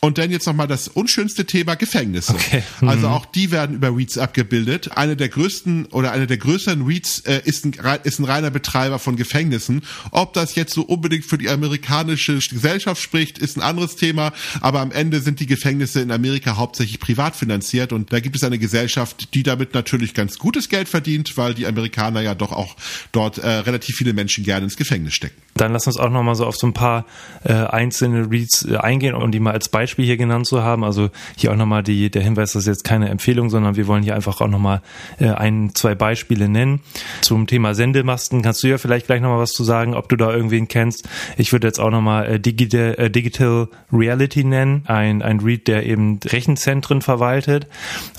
Und 0.00 0.18
dann 0.18 0.30
jetzt 0.30 0.46
noch 0.46 0.54
mal 0.54 0.66
das 0.66 0.88
unschönste 0.88 1.44
Thema 1.44 1.57
Thema 1.58 1.74
Gefängnisse. 1.74 2.34
Okay. 2.34 2.62
Mhm. 2.80 2.88
Also 2.88 3.08
auch 3.08 3.26
die 3.26 3.50
werden 3.50 3.74
über 3.74 3.88
REITs 3.88 4.16
abgebildet. 4.16 4.96
Eine 4.96 5.16
der 5.16 5.28
größten 5.28 5.86
oder 5.86 6.12
eine 6.12 6.28
der 6.28 6.36
größeren 6.36 6.86
REITs 6.86 7.20
äh, 7.20 7.40
ist, 7.44 7.64
ein, 7.64 7.74
ist 8.04 8.20
ein 8.20 8.24
reiner 8.24 8.52
Betreiber 8.52 9.00
von 9.00 9.16
Gefängnissen. 9.16 9.82
Ob 10.12 10.34
das 10.34 10.54
jetzt 10.54 10.72
so 10.72 10.82
unbedingt 10.82 11.24
für 11.24 11.36
die 11.36 11.48
amerikanische 11.48 12.38
Gesellschaft 12.38 13.02
spricht, 13.02 13.38
ist 13.38 13.56
ein 13.56 13.62
anderes 13.62 13.96
Thema. 13.96 14.32
Aber 14.60 14.78
am 14.78 14.92
Ende 14.92 15.20
sind 15.20 15.40
die 15.40 15.46
Gefängnisse 15.46 16.00
in 16.00 16.12
Amerika 16.12 16.56
hauptsächlich 16.56 17.00
privat 17.00 17.34
finanziert 17.34 17.92
und 17.92 18.12
da 18.12 18.20
gibt 18.20 18.36
es 18.36 18.44
eine 18.44 18.60
Gesellschaft, 18.60 19.34
die 19.34 19.42
damit 19.42 19.74
natürlich 19.74 20.14
ganz 20.14 20.38
gutes 20.38 20.68
Geld 20.68 20.88
verdient, 20.88 21.36
weil 21.36 21.54
die 21.54 21.66
Amerikaner 21.66 22.20
ja 22.20 22.36
doch 22.36 22.52
auch 22.52 22.76
dort 23.10 23.38
äh, 23.38 23.48
relativ 23.48 23.96
viele 23.96 24.12
Menschen 24.12 24.44
gerne 24.44 24.62
ins 24.64 24.76
Gefängnis 24.76 25.14
stecken. 25.14 25.42
Dann 25.54 25.72
lass 25.72 25.88
uns 25.88 25.96
auch 25.96 26.10
nochmal 26.10 26.36
so 26.36 26.46
auf 26.46 26.56
so 26.56 26.68
ein 26.68 26.72
paar 26.72 27.04
äh, 27.42 27.52
einzelne 27.52 28.30
REITs 28.30 28.64
äh, 28.64 28.76
eingehen, 28.76 29.16
um 29.16 29.32
die 29.32 29.40
mal 29.40 29.54
als 29.54 29.68
Beispiel 29.68 30.04
hier 30.04 30.16
genannt 30.16 30.46
zu 30.46 30.62
haben. 30.62 30.84
Also 30.84 31.10
hier 31.36 31.47
auch 31.48 31.56
nochmal 31.56 31.82
die, 31.82 32.10
der 32.10 32.22
Hinweis, 32.22 32.52
das 32.52 32.62
ist 32.62 32.68
jetzt 32.68 32.84
keine 32.84 33.08
Empfehlung, 33.08 33.50
sondern 33.50 33.76
wir 33.76 33.86
wollen 33.86 34.02
hier 34.02 34.14
einfach 34.14 34.40
auch 34.40 34.48
nochmal 34.48 34.82
äh, 35.18 35.28
ein, 35.30 35.70
zwei 35.74 35.94
Beispiele 35.94 36.48
nennen. 36.48 36.80
Zum 37.20 37.46
Thema 37.46 37.74
Sendemasten 37.74 38.42
kannst 38.42 38.62
du 38.62 38.68
ja 38.68 38.78
vielleicht 38.78 39.06
gleich 39.06 39.20
nochmal 39.20 39.38
was 39.38 39.52
zu 39.52 39.64
sagen, 39.64 39.94
ob 39.94 40.08
du 40.08 40.16
da 40.16 40.32
irgendwen 40.32 40.68
kennst. 40.68 41.08
Ich 41.36 41.52
würde 41.52 41.66
jetzt 41.66 41.80
auch 41.80 41.90
nochmal 41.90 42.26
äh, 42.26 42.40
Digital, 42.40 42.94
äh, 42.98 43.10
Digital 43.10 43.68
Reality 43.92 44.44
nennen, 44.44 44.82
ein, 44.86 45.22
ein 45.22 45.40
REIT, 45.40 45.68
der 45.68 45.86
eben 45.86 46.20
Rechenzentren 46.24 47.02
verwaltet. 47.02 47.66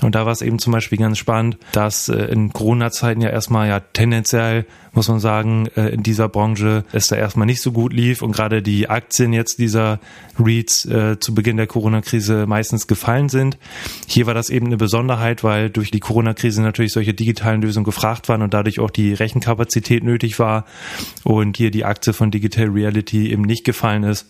Und 0.02 0.14
da 0.14 0.26
war 0.26 0.32
es 0.32 0.42
eben 0.42 0.58
zum 0.58 0.72
Beispiel 0.72 0.98
ganz 0.98 1.18
spannend, 1.18 1.58
dass 1.72 2.08
äh, 2.08 2.16
in 2.26 2.52
Corona-Zeiten 2.52 3.20
ja 3.20 3.30
erstmal 3.30 3.68
ja 3.68 3.80
tendenziell 3.80 4.66
muss 4.92 5.08
man 5.08 5.20
sagen, 5.20 5.68
äh, 5.76 5.88
in 5.88 6.02
dieser 6.02 6.28
Branche 6.28 6.84
es 6.92 7.06
da 7.06 7.16
erstmal 7.16 7.46
nicht 7.46 7.62
so 7.62 7.72
gut 7.72 7.92
lief 7.92 8.22
und 8.22 8.32
gerade 8.32 8.62
die 8.62 8.88
Aktien 8.88 9.32
jetzt 9.32 9.58
dieser 9.58 10.00
REITs 10.38 10.84
äh, 10.86 11.20
zu 11.20 11.34
Beginn 11.34 11.56
der 11.56 11.66
Corona-Krise 11.66 12.46
meistens 12.46 12.86
gefallen 12.86 13.19
sind. 13.28 13.58
Hier 14.06 14.26
war 14.26 14.34
das 14.34 14.50
eben 14.50 14.66
eine 14.66 14.76
Besonderheit, 14.76 15.44
weil 15.44 15.70
durch 15.70 15.90
die 15.90 16.00
Corona-Krise 16.00 16.62
natürlich 16.62 16.92
solche 16.92 17.14
digitalen 17.14 17.62
Lösungen 17.62 17.84
gefragt 17.84 18.28
waren 18.28 18.42
und 18.42 18.54
dadurch 18.54 18.80
auch 18.80 18.90
die 18.90 19.12
Rechenkapazität 19.12 20.02
nötig 20.02 20.38
war 20.38 20.64
und 21.24 21.56
hier 21.56 21.70
die 21.70 21.84
Aktie 21.84 22.12
von 22.12 22.30
Digital 22.30 22.68
Reality 22.68 23.30
eben 23.30 23.42
nicht 23.42 23.64
gefallen 23.64 24.04
ist. 24.04 24.26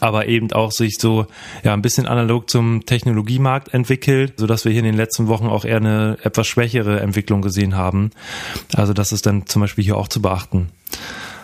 aber 0.00 0.28
eben 0.28 0.52
auch 0.52 0.70
sich 0.70 0.96
so 0.98 1.26
ja 1.64 1.72
ein 1.72 1.82
bisschen 1.82 2.06
analog 2.06 2.50
zum 2.50 2.84
Technologiemarkt 2.84 3.72
entwickelt, 3.72 4.34
so 4.36 4.46
dass 4.46 4.64
wir 4.64 4.72
hier 4.72 4.80
in 4.80 4.86
den 4.86 4.96
letzten 4.96 5.28
Wochen 5.28 5.46
auch 5.46 5.64
eher 5.64 5.78
eine 5.78 6.18
etwas 6.22 6.46
schwächere 6.46 7.00
Entwicklung 7.00 7.42
gesehen 7.42 7.76
haben. 7.76 8.10
Also 8.74 8.92
das 8.92 9.12
ist 9.12 9.26
dann 9.26 9.46
zum 9.46 9.60
Beispiel 9.60 9.84
hier 9.84 9.96
auch 9.96 10.08
zu 10.08 10.20
beachten. 10.20 10.68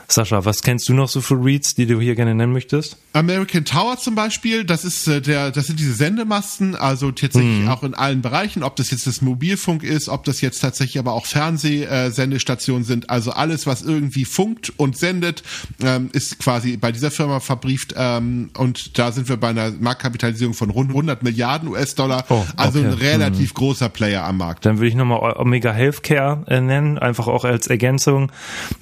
Sascha, 0.08 0.44
was 0.44 0.62
kennst 0.62 0.88
du 0.88 0.94
noch 0.94 1.08
so 1.08 1.20
für 1.20 1.42
Reads, 1.42 1.75
die 1.75 1.87
du 1.87 2.00
hier 2.00 2.14
gerne 2.14 2.34
nennen 2.34 2.52
möchtest? 2.52 2.96
American 3.12 3.64
Tower 3.64 3.96
zum 3.96 4.14
Beispiel, 4.14 4.64
das 4.64 4.84
ist 4.84 5.06
äh, 5.06 5.20
der, 5.20 5.50
das 5.50 5.66
sind 5.66 5.78
diese 5.78 5.94
Sendemasten, 5.94 6.75
also 6.75 7.11
tatsächlich 7.12 7.61
mhm. 7.61 7.68
auch 7.68 7.82
in 7.82 7.94
allen 7.94 8.23
Bereichen, 8.23 8.62
ob 8.62 8.76
das 8.76 8.90
jetzt 8.90 9.06
das 9.06 9.23
Mobilfunk 9.23 9.82
ist, 9.82 10.08
ob 10.08 10.25
das 10.25 10.40
jetzt 10.40 10.61
tatsächlich 10.61 10.99
aber 10.99 11.12
auch 11.12 11.26
Fernsehsendestationen 11.26 12.82
äh, 12.82 12.87
sind, 12.87 13.11
also 13.11 13.30
alles, 13.30 13.66
was 13.66 13.82
irgendwie 13.82 14.25
funkt 14.25 14.73
und 14.76 14.96
sendet, 14.96 15.42
ähm, 15.82 16.11
ist 16.12 16.38
quasi 16.38 16.76
bei 16.76 16.92
dieser 16.92 17.11
Firma 17.11 17.40
verbrieft 17.40 17.94
ähm, 17.96 18.50
und 18.58 18.99
da 18.99 19.12
sind 19.12 19.28
wir 19.28 19.37
bei 19.37 19.49
einer 19.49 19.70
Marktkapitalisierung 19.70 20.54
von 20.54 20.70
rund 20.70 20.90
100 20.90 21.23
Milliarden 21.23 21.68
US-Dollar, 21.68 22.25
oh, 22.28 22.44
also 22.56 22.80
ein 22.80 22.92
relativ 22.92 23.50
mhm. 23.50 23.54
großer 23.54 23.88
Player 23.88 24.25
am 24.25 24.38
Markt. 24.38 24.66
Dann 24.66 24.78
würde 24.78 24.88
ich 24.88 24.94
nochmal 24.94 25.34
Omega 25.37 25.73
Healthcare 25.73 26.44
äh, 26.49 26.61
nennen, 26.61 26.99
einfach 26.99 27.28
auch 27.28 27.44
als 27.44 27.68
Ergänzung, 27.68 28.32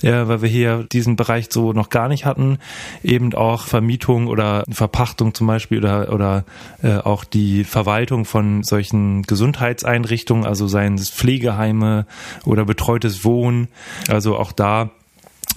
ja, 0.00 0.26
weil 0.28 0.42
wir 0.42 0.48
hier 0.48 0.86
diesen 0.90 1.11
Bereich 1.16 1.48
so 1.50 1.72
noch 1.72 1.90
gar 1.90 2.08
nicht 2.08 2.24
hatten, 2.24 2.58
eben 3.02 3.34
auch 3.34 3.66
Vermietung 3.66 4.26
oder 4.26 4.64
Verpachtung 4.70 5.34
zum 5.34 5.46
Beispiel 5.46 5.78
oder, 5.78 6.12
oder 6.12 6.44
äh, 6.82 6.96
auch 6.96 7.24
die 7.24 7.64
Verwaltung 7.64 8.24
von 8.24 8.62
solchen 8.62 9.22
Gesundheitseinrichtungen, 9.22 10.44
also 10.44 10.66
seien 10.66 10.94
es 10.94 11.10
Pflegeheime 11.10 12.06
oder 12.44 12.64
betreutes 12.64 13.24
Wohnen, 13.24 13.68
also 14.08 14.36
auch 14.36 14.52
da 14.52 14.90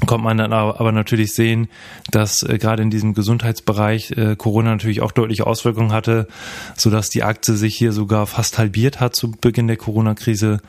kommt 0.06 0.24
man 0.24 0.38
dann 0.38 0.54
aber 0.54 0.92
natürlich 0.92 1.34
sehen, 1.34 1.68
dass 2.12 2.44
äh, 2.44 2.58
gerade 2.58 2.84
in 2.84 2.90
diesem 2.90 3.14
Gesundheitsbereich 3.14 4.12
äh, 4.12 4.36
Corona 4.36 4.72
natürlich 4.72 5.02
auch 5.02 5.12
deutliche 5.12 5.48
Auswirkungen 5.48 5.92
hatte, 5.92 6.28
so 6.76 6.90
dass 6.90 7.10
die 7.10 7.24
Aktie 7.24 7.56
sich 7.56 7.76
hier 7.76 7.92
sogar 7.92 8.28
fast 8.28 8.58
halbiert 8.58 9.00
hat 9.00 9.16
zu 9.16 9.32
Beginn 9.32 9.68
der 9.68 9.78
Corona-Krise. 9.78 10.62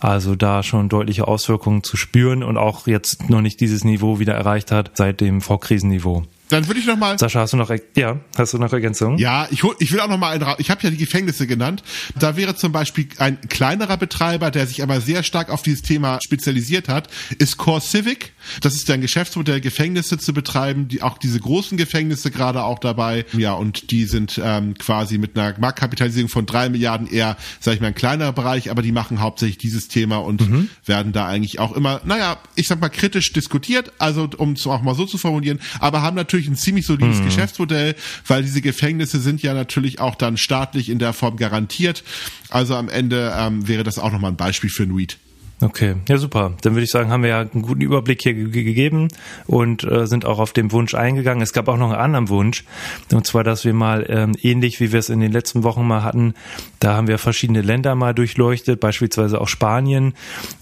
Also 0.00 0.34
da 0.34 0.62
schon 0.62 0.88
deutliche 0.88 1.28
Auswirkungen 1.28 1.82
zu 1.82 1.96
spüren 1.96 2.42
und 2.42 2.56
auch 2.56 2.86
jetzt 2.86 3.28
noch 3.28 3.40
nicht 3.40 3.60
dieses 3.60 3.84
Niveau 3.84 4.18
wieder 4.18 4.34
erreicht 4.34 4.72
hat 4.72 4.92
seit 4.94 5.20
dem 5.20 5.40
Vorkrisenniveau. 5.40 6.24
Dann 6.50 6.66
würde 6.66 6.80
ich 6.80 6.86
noch 6.86 6.96
mal. 6.96 7.18
Sascha, 7.18 7.40
hast 7.40 7.52
du 7.52 7.56
noch 7.56 7.70
ja, 7.96 8.20
hast 8.36 8.52
du 8.52 8.58
noch 8.58 8.72
Ergänzungen? 8.72 9.18
Ja, 9.18 9.46
ich 9.50 9.62
hol, 9.62 9.74
ich 9.78 9.92
will 9.92 10.00
auch 10.00 10.08
noch 10.08 10.18
mal 10.18 10.32
einen, 10.32 10.54
ich 10.58 10.70
habe 10.70 10.82
ja 10.82 10.90
die 10.90 10.96
Gefängnisse 10.96 11.46
genannt. 11.46 11.82
Da 12.18 12.36
wäre 12.36 12.56
zum 12.56 12.72
Beispiel 12.72 13.08
ein 13.18 13.40
kleinerer 13.48 13.96
Betreiber, 13.96 14.50
der 14.50 14.66
sich 14.66 14.82
aber 14.82 15.00
sehr 15.00 15.22
stark 15.22 15.50
auf 15.50 15.62
dieses 15.62 15.82
Thema 15.82 16.18
spezialisiert 16.22 16.88
hat, 16.88 17.08
ist 17.38 17.56
Core 17.56 17.80
Civic. 17.80 18.32
Das 18.60 18.74
ist 18.74 18.90
ein 18.90 19.00
Geschäftsmodell, 19.00 19.60
Gefängnisse 19.60 20.18
zu 20.18 20.32
betreiben, 20.32 20.88
die 20.88 21.02
auch 21.02 21.18
diese 21.18 21.38
großen 21.38 21.78
Gefängnisse 21.78 22.30
gerade 22.30 22.64
auch 22.64 22.78
dabei. 22.78 23.24
Ja, 23.32 23.52
und 23.52 23.90
die 23.90 24.04
sind 24.04 24.40
ähm, 24.42 24.74
quasi 24.74 25.18
mit 25.18 25.38
einer 25.38 25.58
Marktkapitalisierung 25.58 26.28
von 26.28 26.46
drei 26.46 26.68
Milliarden 26.68 27.06
eher, 27.06 27.36
sage 27.60 27.76
ich 27.76 27.80
mal, 27.80 27.88
ein 27.88 27.94
kleinerer 27.94 28.32
Bereich, 28.32 28.70
aber 28.70 28.82
die 28.82 28.92
machen 28.92 29.20
hauptsächlich 29.20 29.58
dieses 29.58 29.88
Thema 29.88 30.16
und 30.16 30.48
mhm. 30.48 30.68
werden 30.84 31.12
da 31.12 31.26
eigentlich 31.26 31.60
auch 31.60 31.72
immer, 31.72 32.00
naja, 32.04 32.38
ich 32.56 32.66
sag 32.66 32.80
mal 32.80 32.88
kritisch 32.88 33.32
diskutiert, 33.32 33.92
also 33.98 34.28
um 34.36 34.52
es 34.52 34.66
auch 34.66 34.82
mal 34.82 34.94
so 34.94 35.06
zu 35.06 35.18
formulieren, 35.18 35.60
aber 35.78 36.02
haben 36.02 36.16
natürlich 36.16 36.39
natürlich 36.40 36.48
ein 36.48 36.62
ziemlich 36.62 36.86
solides 36.86 37.18
mhm. 37.18 37.24
Geschäftsmodell, 37.24 37.94
weil 38.26 38.42
diese 38.42 38.60
Gefängnisse 38.60 39.20
sind 39.20 39.42
ja 39.42 39.54
natürlich 39.54 40.00
auch 40.00 40.14
dann 40.14 40.36
staatlich 40.36 40.88
in 40.88 40.98
der 40.98 41.12
Form 41.12 41.36
garantiert. 41.36 42.02
Also 42.48 42.74
am 42.74 42.88
Ende 42.88 43.34
ähm, 43.36 43.68
wäre 43.68 43.84
das 43.84 43.98
auch 43.98 44.12
nochmal 44.12 44.32
ein 44.32 44.36
Beispiel 44.36 44.70
für 44.70 44.84
ein 44.84 44.92
REIT. 44.92 45.18
Okay, 45.62 45.96
ja 46.08 46.16
super. 46.16 46.52
Dann 46.62 46.72
würde 46.74 46.84
ich 46.84 46.90
sagen, 46.90 47.10
haben 47.10 47.22
wir 47.22 47.30
ja 47.30 47.40
einen 47.40 47.62
guten 47.62 47.82
Überblick 47.82 48.22
hier 48.22 48.32
gegeben 48.32 49.08
und 49.46 49.84
äh, 49.84 50.06
sind 50.06 50.24
auch 50.24 50.38
auf 50.38 50.54
den 50.54 50.72
Wunsch 50.72 50.94
eingegangen. 50.94 51.42
Es 51.42 51.52
gab 51.52 51.68
auch 51.68 51.76
noch 51.76 51.90
einen 51.90 52.00
anderen 52.00 52.28
Wunsch, 52.30 52.64
und 53.12 53.26
zwar, 53.26 53.44
dass 53.44 53.64
wir 53.66 53.74
mal 53.74 54.06
ähm, 54.08 54.34
ähnlich 54.40 54.80
wie 54.80 54.90
wir 54.92 54.98
es 54.98 55.10
in 55.10 55.20
den 55.20 55.32
letzten 55.32 55.62
Wochen 55.62 55.86
mal 55.86 56.02
hatten, 56.02 56.34
da 56.80 56.94
haben 56.94 57.08
wir 57.08 57.18
verschiedene 57.18 57.60
Länder 57.60 57.94
mal 57.94 58.14
durchleuchtet, 58.14 58.80
beispielsweise 58.80 59.38
auch 59.38 59.48
Spanien. 59.48 60.14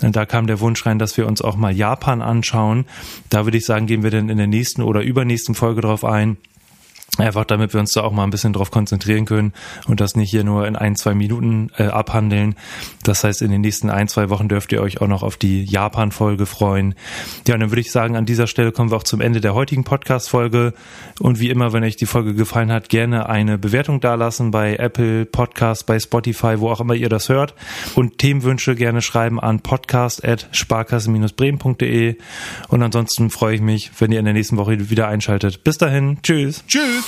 Und 0.03 0.17
da 0.17 0.27
kam 0.27 0.49
der 0.49 0.59
Wunsch 0.59 0.85
rein, 0.85 0.99
dass 0.99 1.17
wir 1.17 1.29
uns 1.29 1.43
auch 1.43 1.55
mal 1.55 1.73
Japan 1.73 2.21
anschauen. 2.21 2.87
Da 3.31 3.47
würde 3.47 3.59
ich 3.59 3.65
sagen, 3.65 3.87
gehen 3.87 4.03
wir 4.03 4.11
dann 4.11 4.29
in 4.29 4.37
der 4.37 4.49
nächsten 4.49 4.83
oder 4.83 5.03
übernächsten 5.03 5.55
Folge 5.55 5.81
drauf 5.81 6.05
ein. 6.05 6.37
Einfach 7.19 7.45
damit 7.45 7.75
wir 7.75 7.81
uns 7.81 7.93
da 7.93 8.03
auch 8.03 8.13
mal 8.13 8.25
ein 8.25 8.31
bisschen 8.31 8.53
drauf 8.53 8.71
konzentrieren 8.71 9.25
können 9.25 9.53
und 9.87 10.01
das 10.01 10.15
nicht 10.15 10.31
hier 10.31 10.45
nur 10.45 10.69
in 10.69 10.77
ein, 10.77 10.95
zwei 10.95 11.15
Minuten 11.15 11.71
äh, 11.77 11.85
abhandeln. 11.85 12.55
Das 13.03 13.25
heißt, 13.25 13.43
in 13.43 13.51
den 13.51 13.61
nächsten 13.61 13.91
ein, 13.91 14.07
zwei 14.07 14.31
Wochen 14.31 14.49
dürft 14.49 14.71
ihr 14.73 14.81
euch 14.81 15.01
auch 15.01 15.09
noch 15.09 15.25
auf 15.25 15.37
die 15.37 15.65
Japan-Folge 15.65 16.47
freuen. 16.47 16.95
Ja, 17.47 17.55
und 17.55 17.61
dann 17.61 17.71
würde 17.71 17.81
ich 17.81 17.91
sagen, 17.91 18.17
an 18.17 18.25
dieser 18.25 18.47
Stelle 18.47 18.71
kommen 18.71 18.93
wir 18.93 18.97
auch 18.97 19.03
zum 19.03 19.21
Ende 19.21 19.41
der 19.41 19.55
heutigen 19.55 19.83
Podcast-Folge. 19.83 20.75
Und 21.19 21.41
wie 21.41 21.51
immer, 21.51 21.73
wenn 21.73 21.83
euch 21.83 21.97
die 21.97 22.07
Folge 22.07 22.35
gefallen 22.35 22.71
hat, 22.71 22.89
gerne 22.89 23.29
eine 23.29 23.59
Bewertung 23.59 23.99
dalassen 24.01 24.53
bei 24.53 24.77
Apple 24.77 25.27
Podcast, 25.27 25.87
bei 25.87 25.99
Spotify, 25.99 26.61
wo 26.61 26.71
auch 26.71 26.81
immer 26.81 26.95
ihr 26.95 27.09
das 27.09 27.29
hört. 27.29 27.57
Und 27.97 28.19
Themenwünsche 28.19 28.77
gerne 28.77 29.03
schreiben 29.03 29.41
an 29.41 29.59
podcast.sparkasse-bremen.de. 29.61 32.17
Und 32.69 32.83
ansonsten 32.83 33.31
freue 33.31 33.57
ich 33.57 33.61
mich, 33.61 33.91
wenn 33.99 34.13
ihr 34.13 34.21
in 34.21 34.25
der 34.25 34.35
nächsten 34.35 34.57
Woche 34.57 34.89
wieder 34.91 35.09
einschaltet. 35.09 35.65
Bis 35.65 35.79
dahin. 35.79 36.19
Tschüss. 36.23 36.63
Tschüss. 36.69 37.08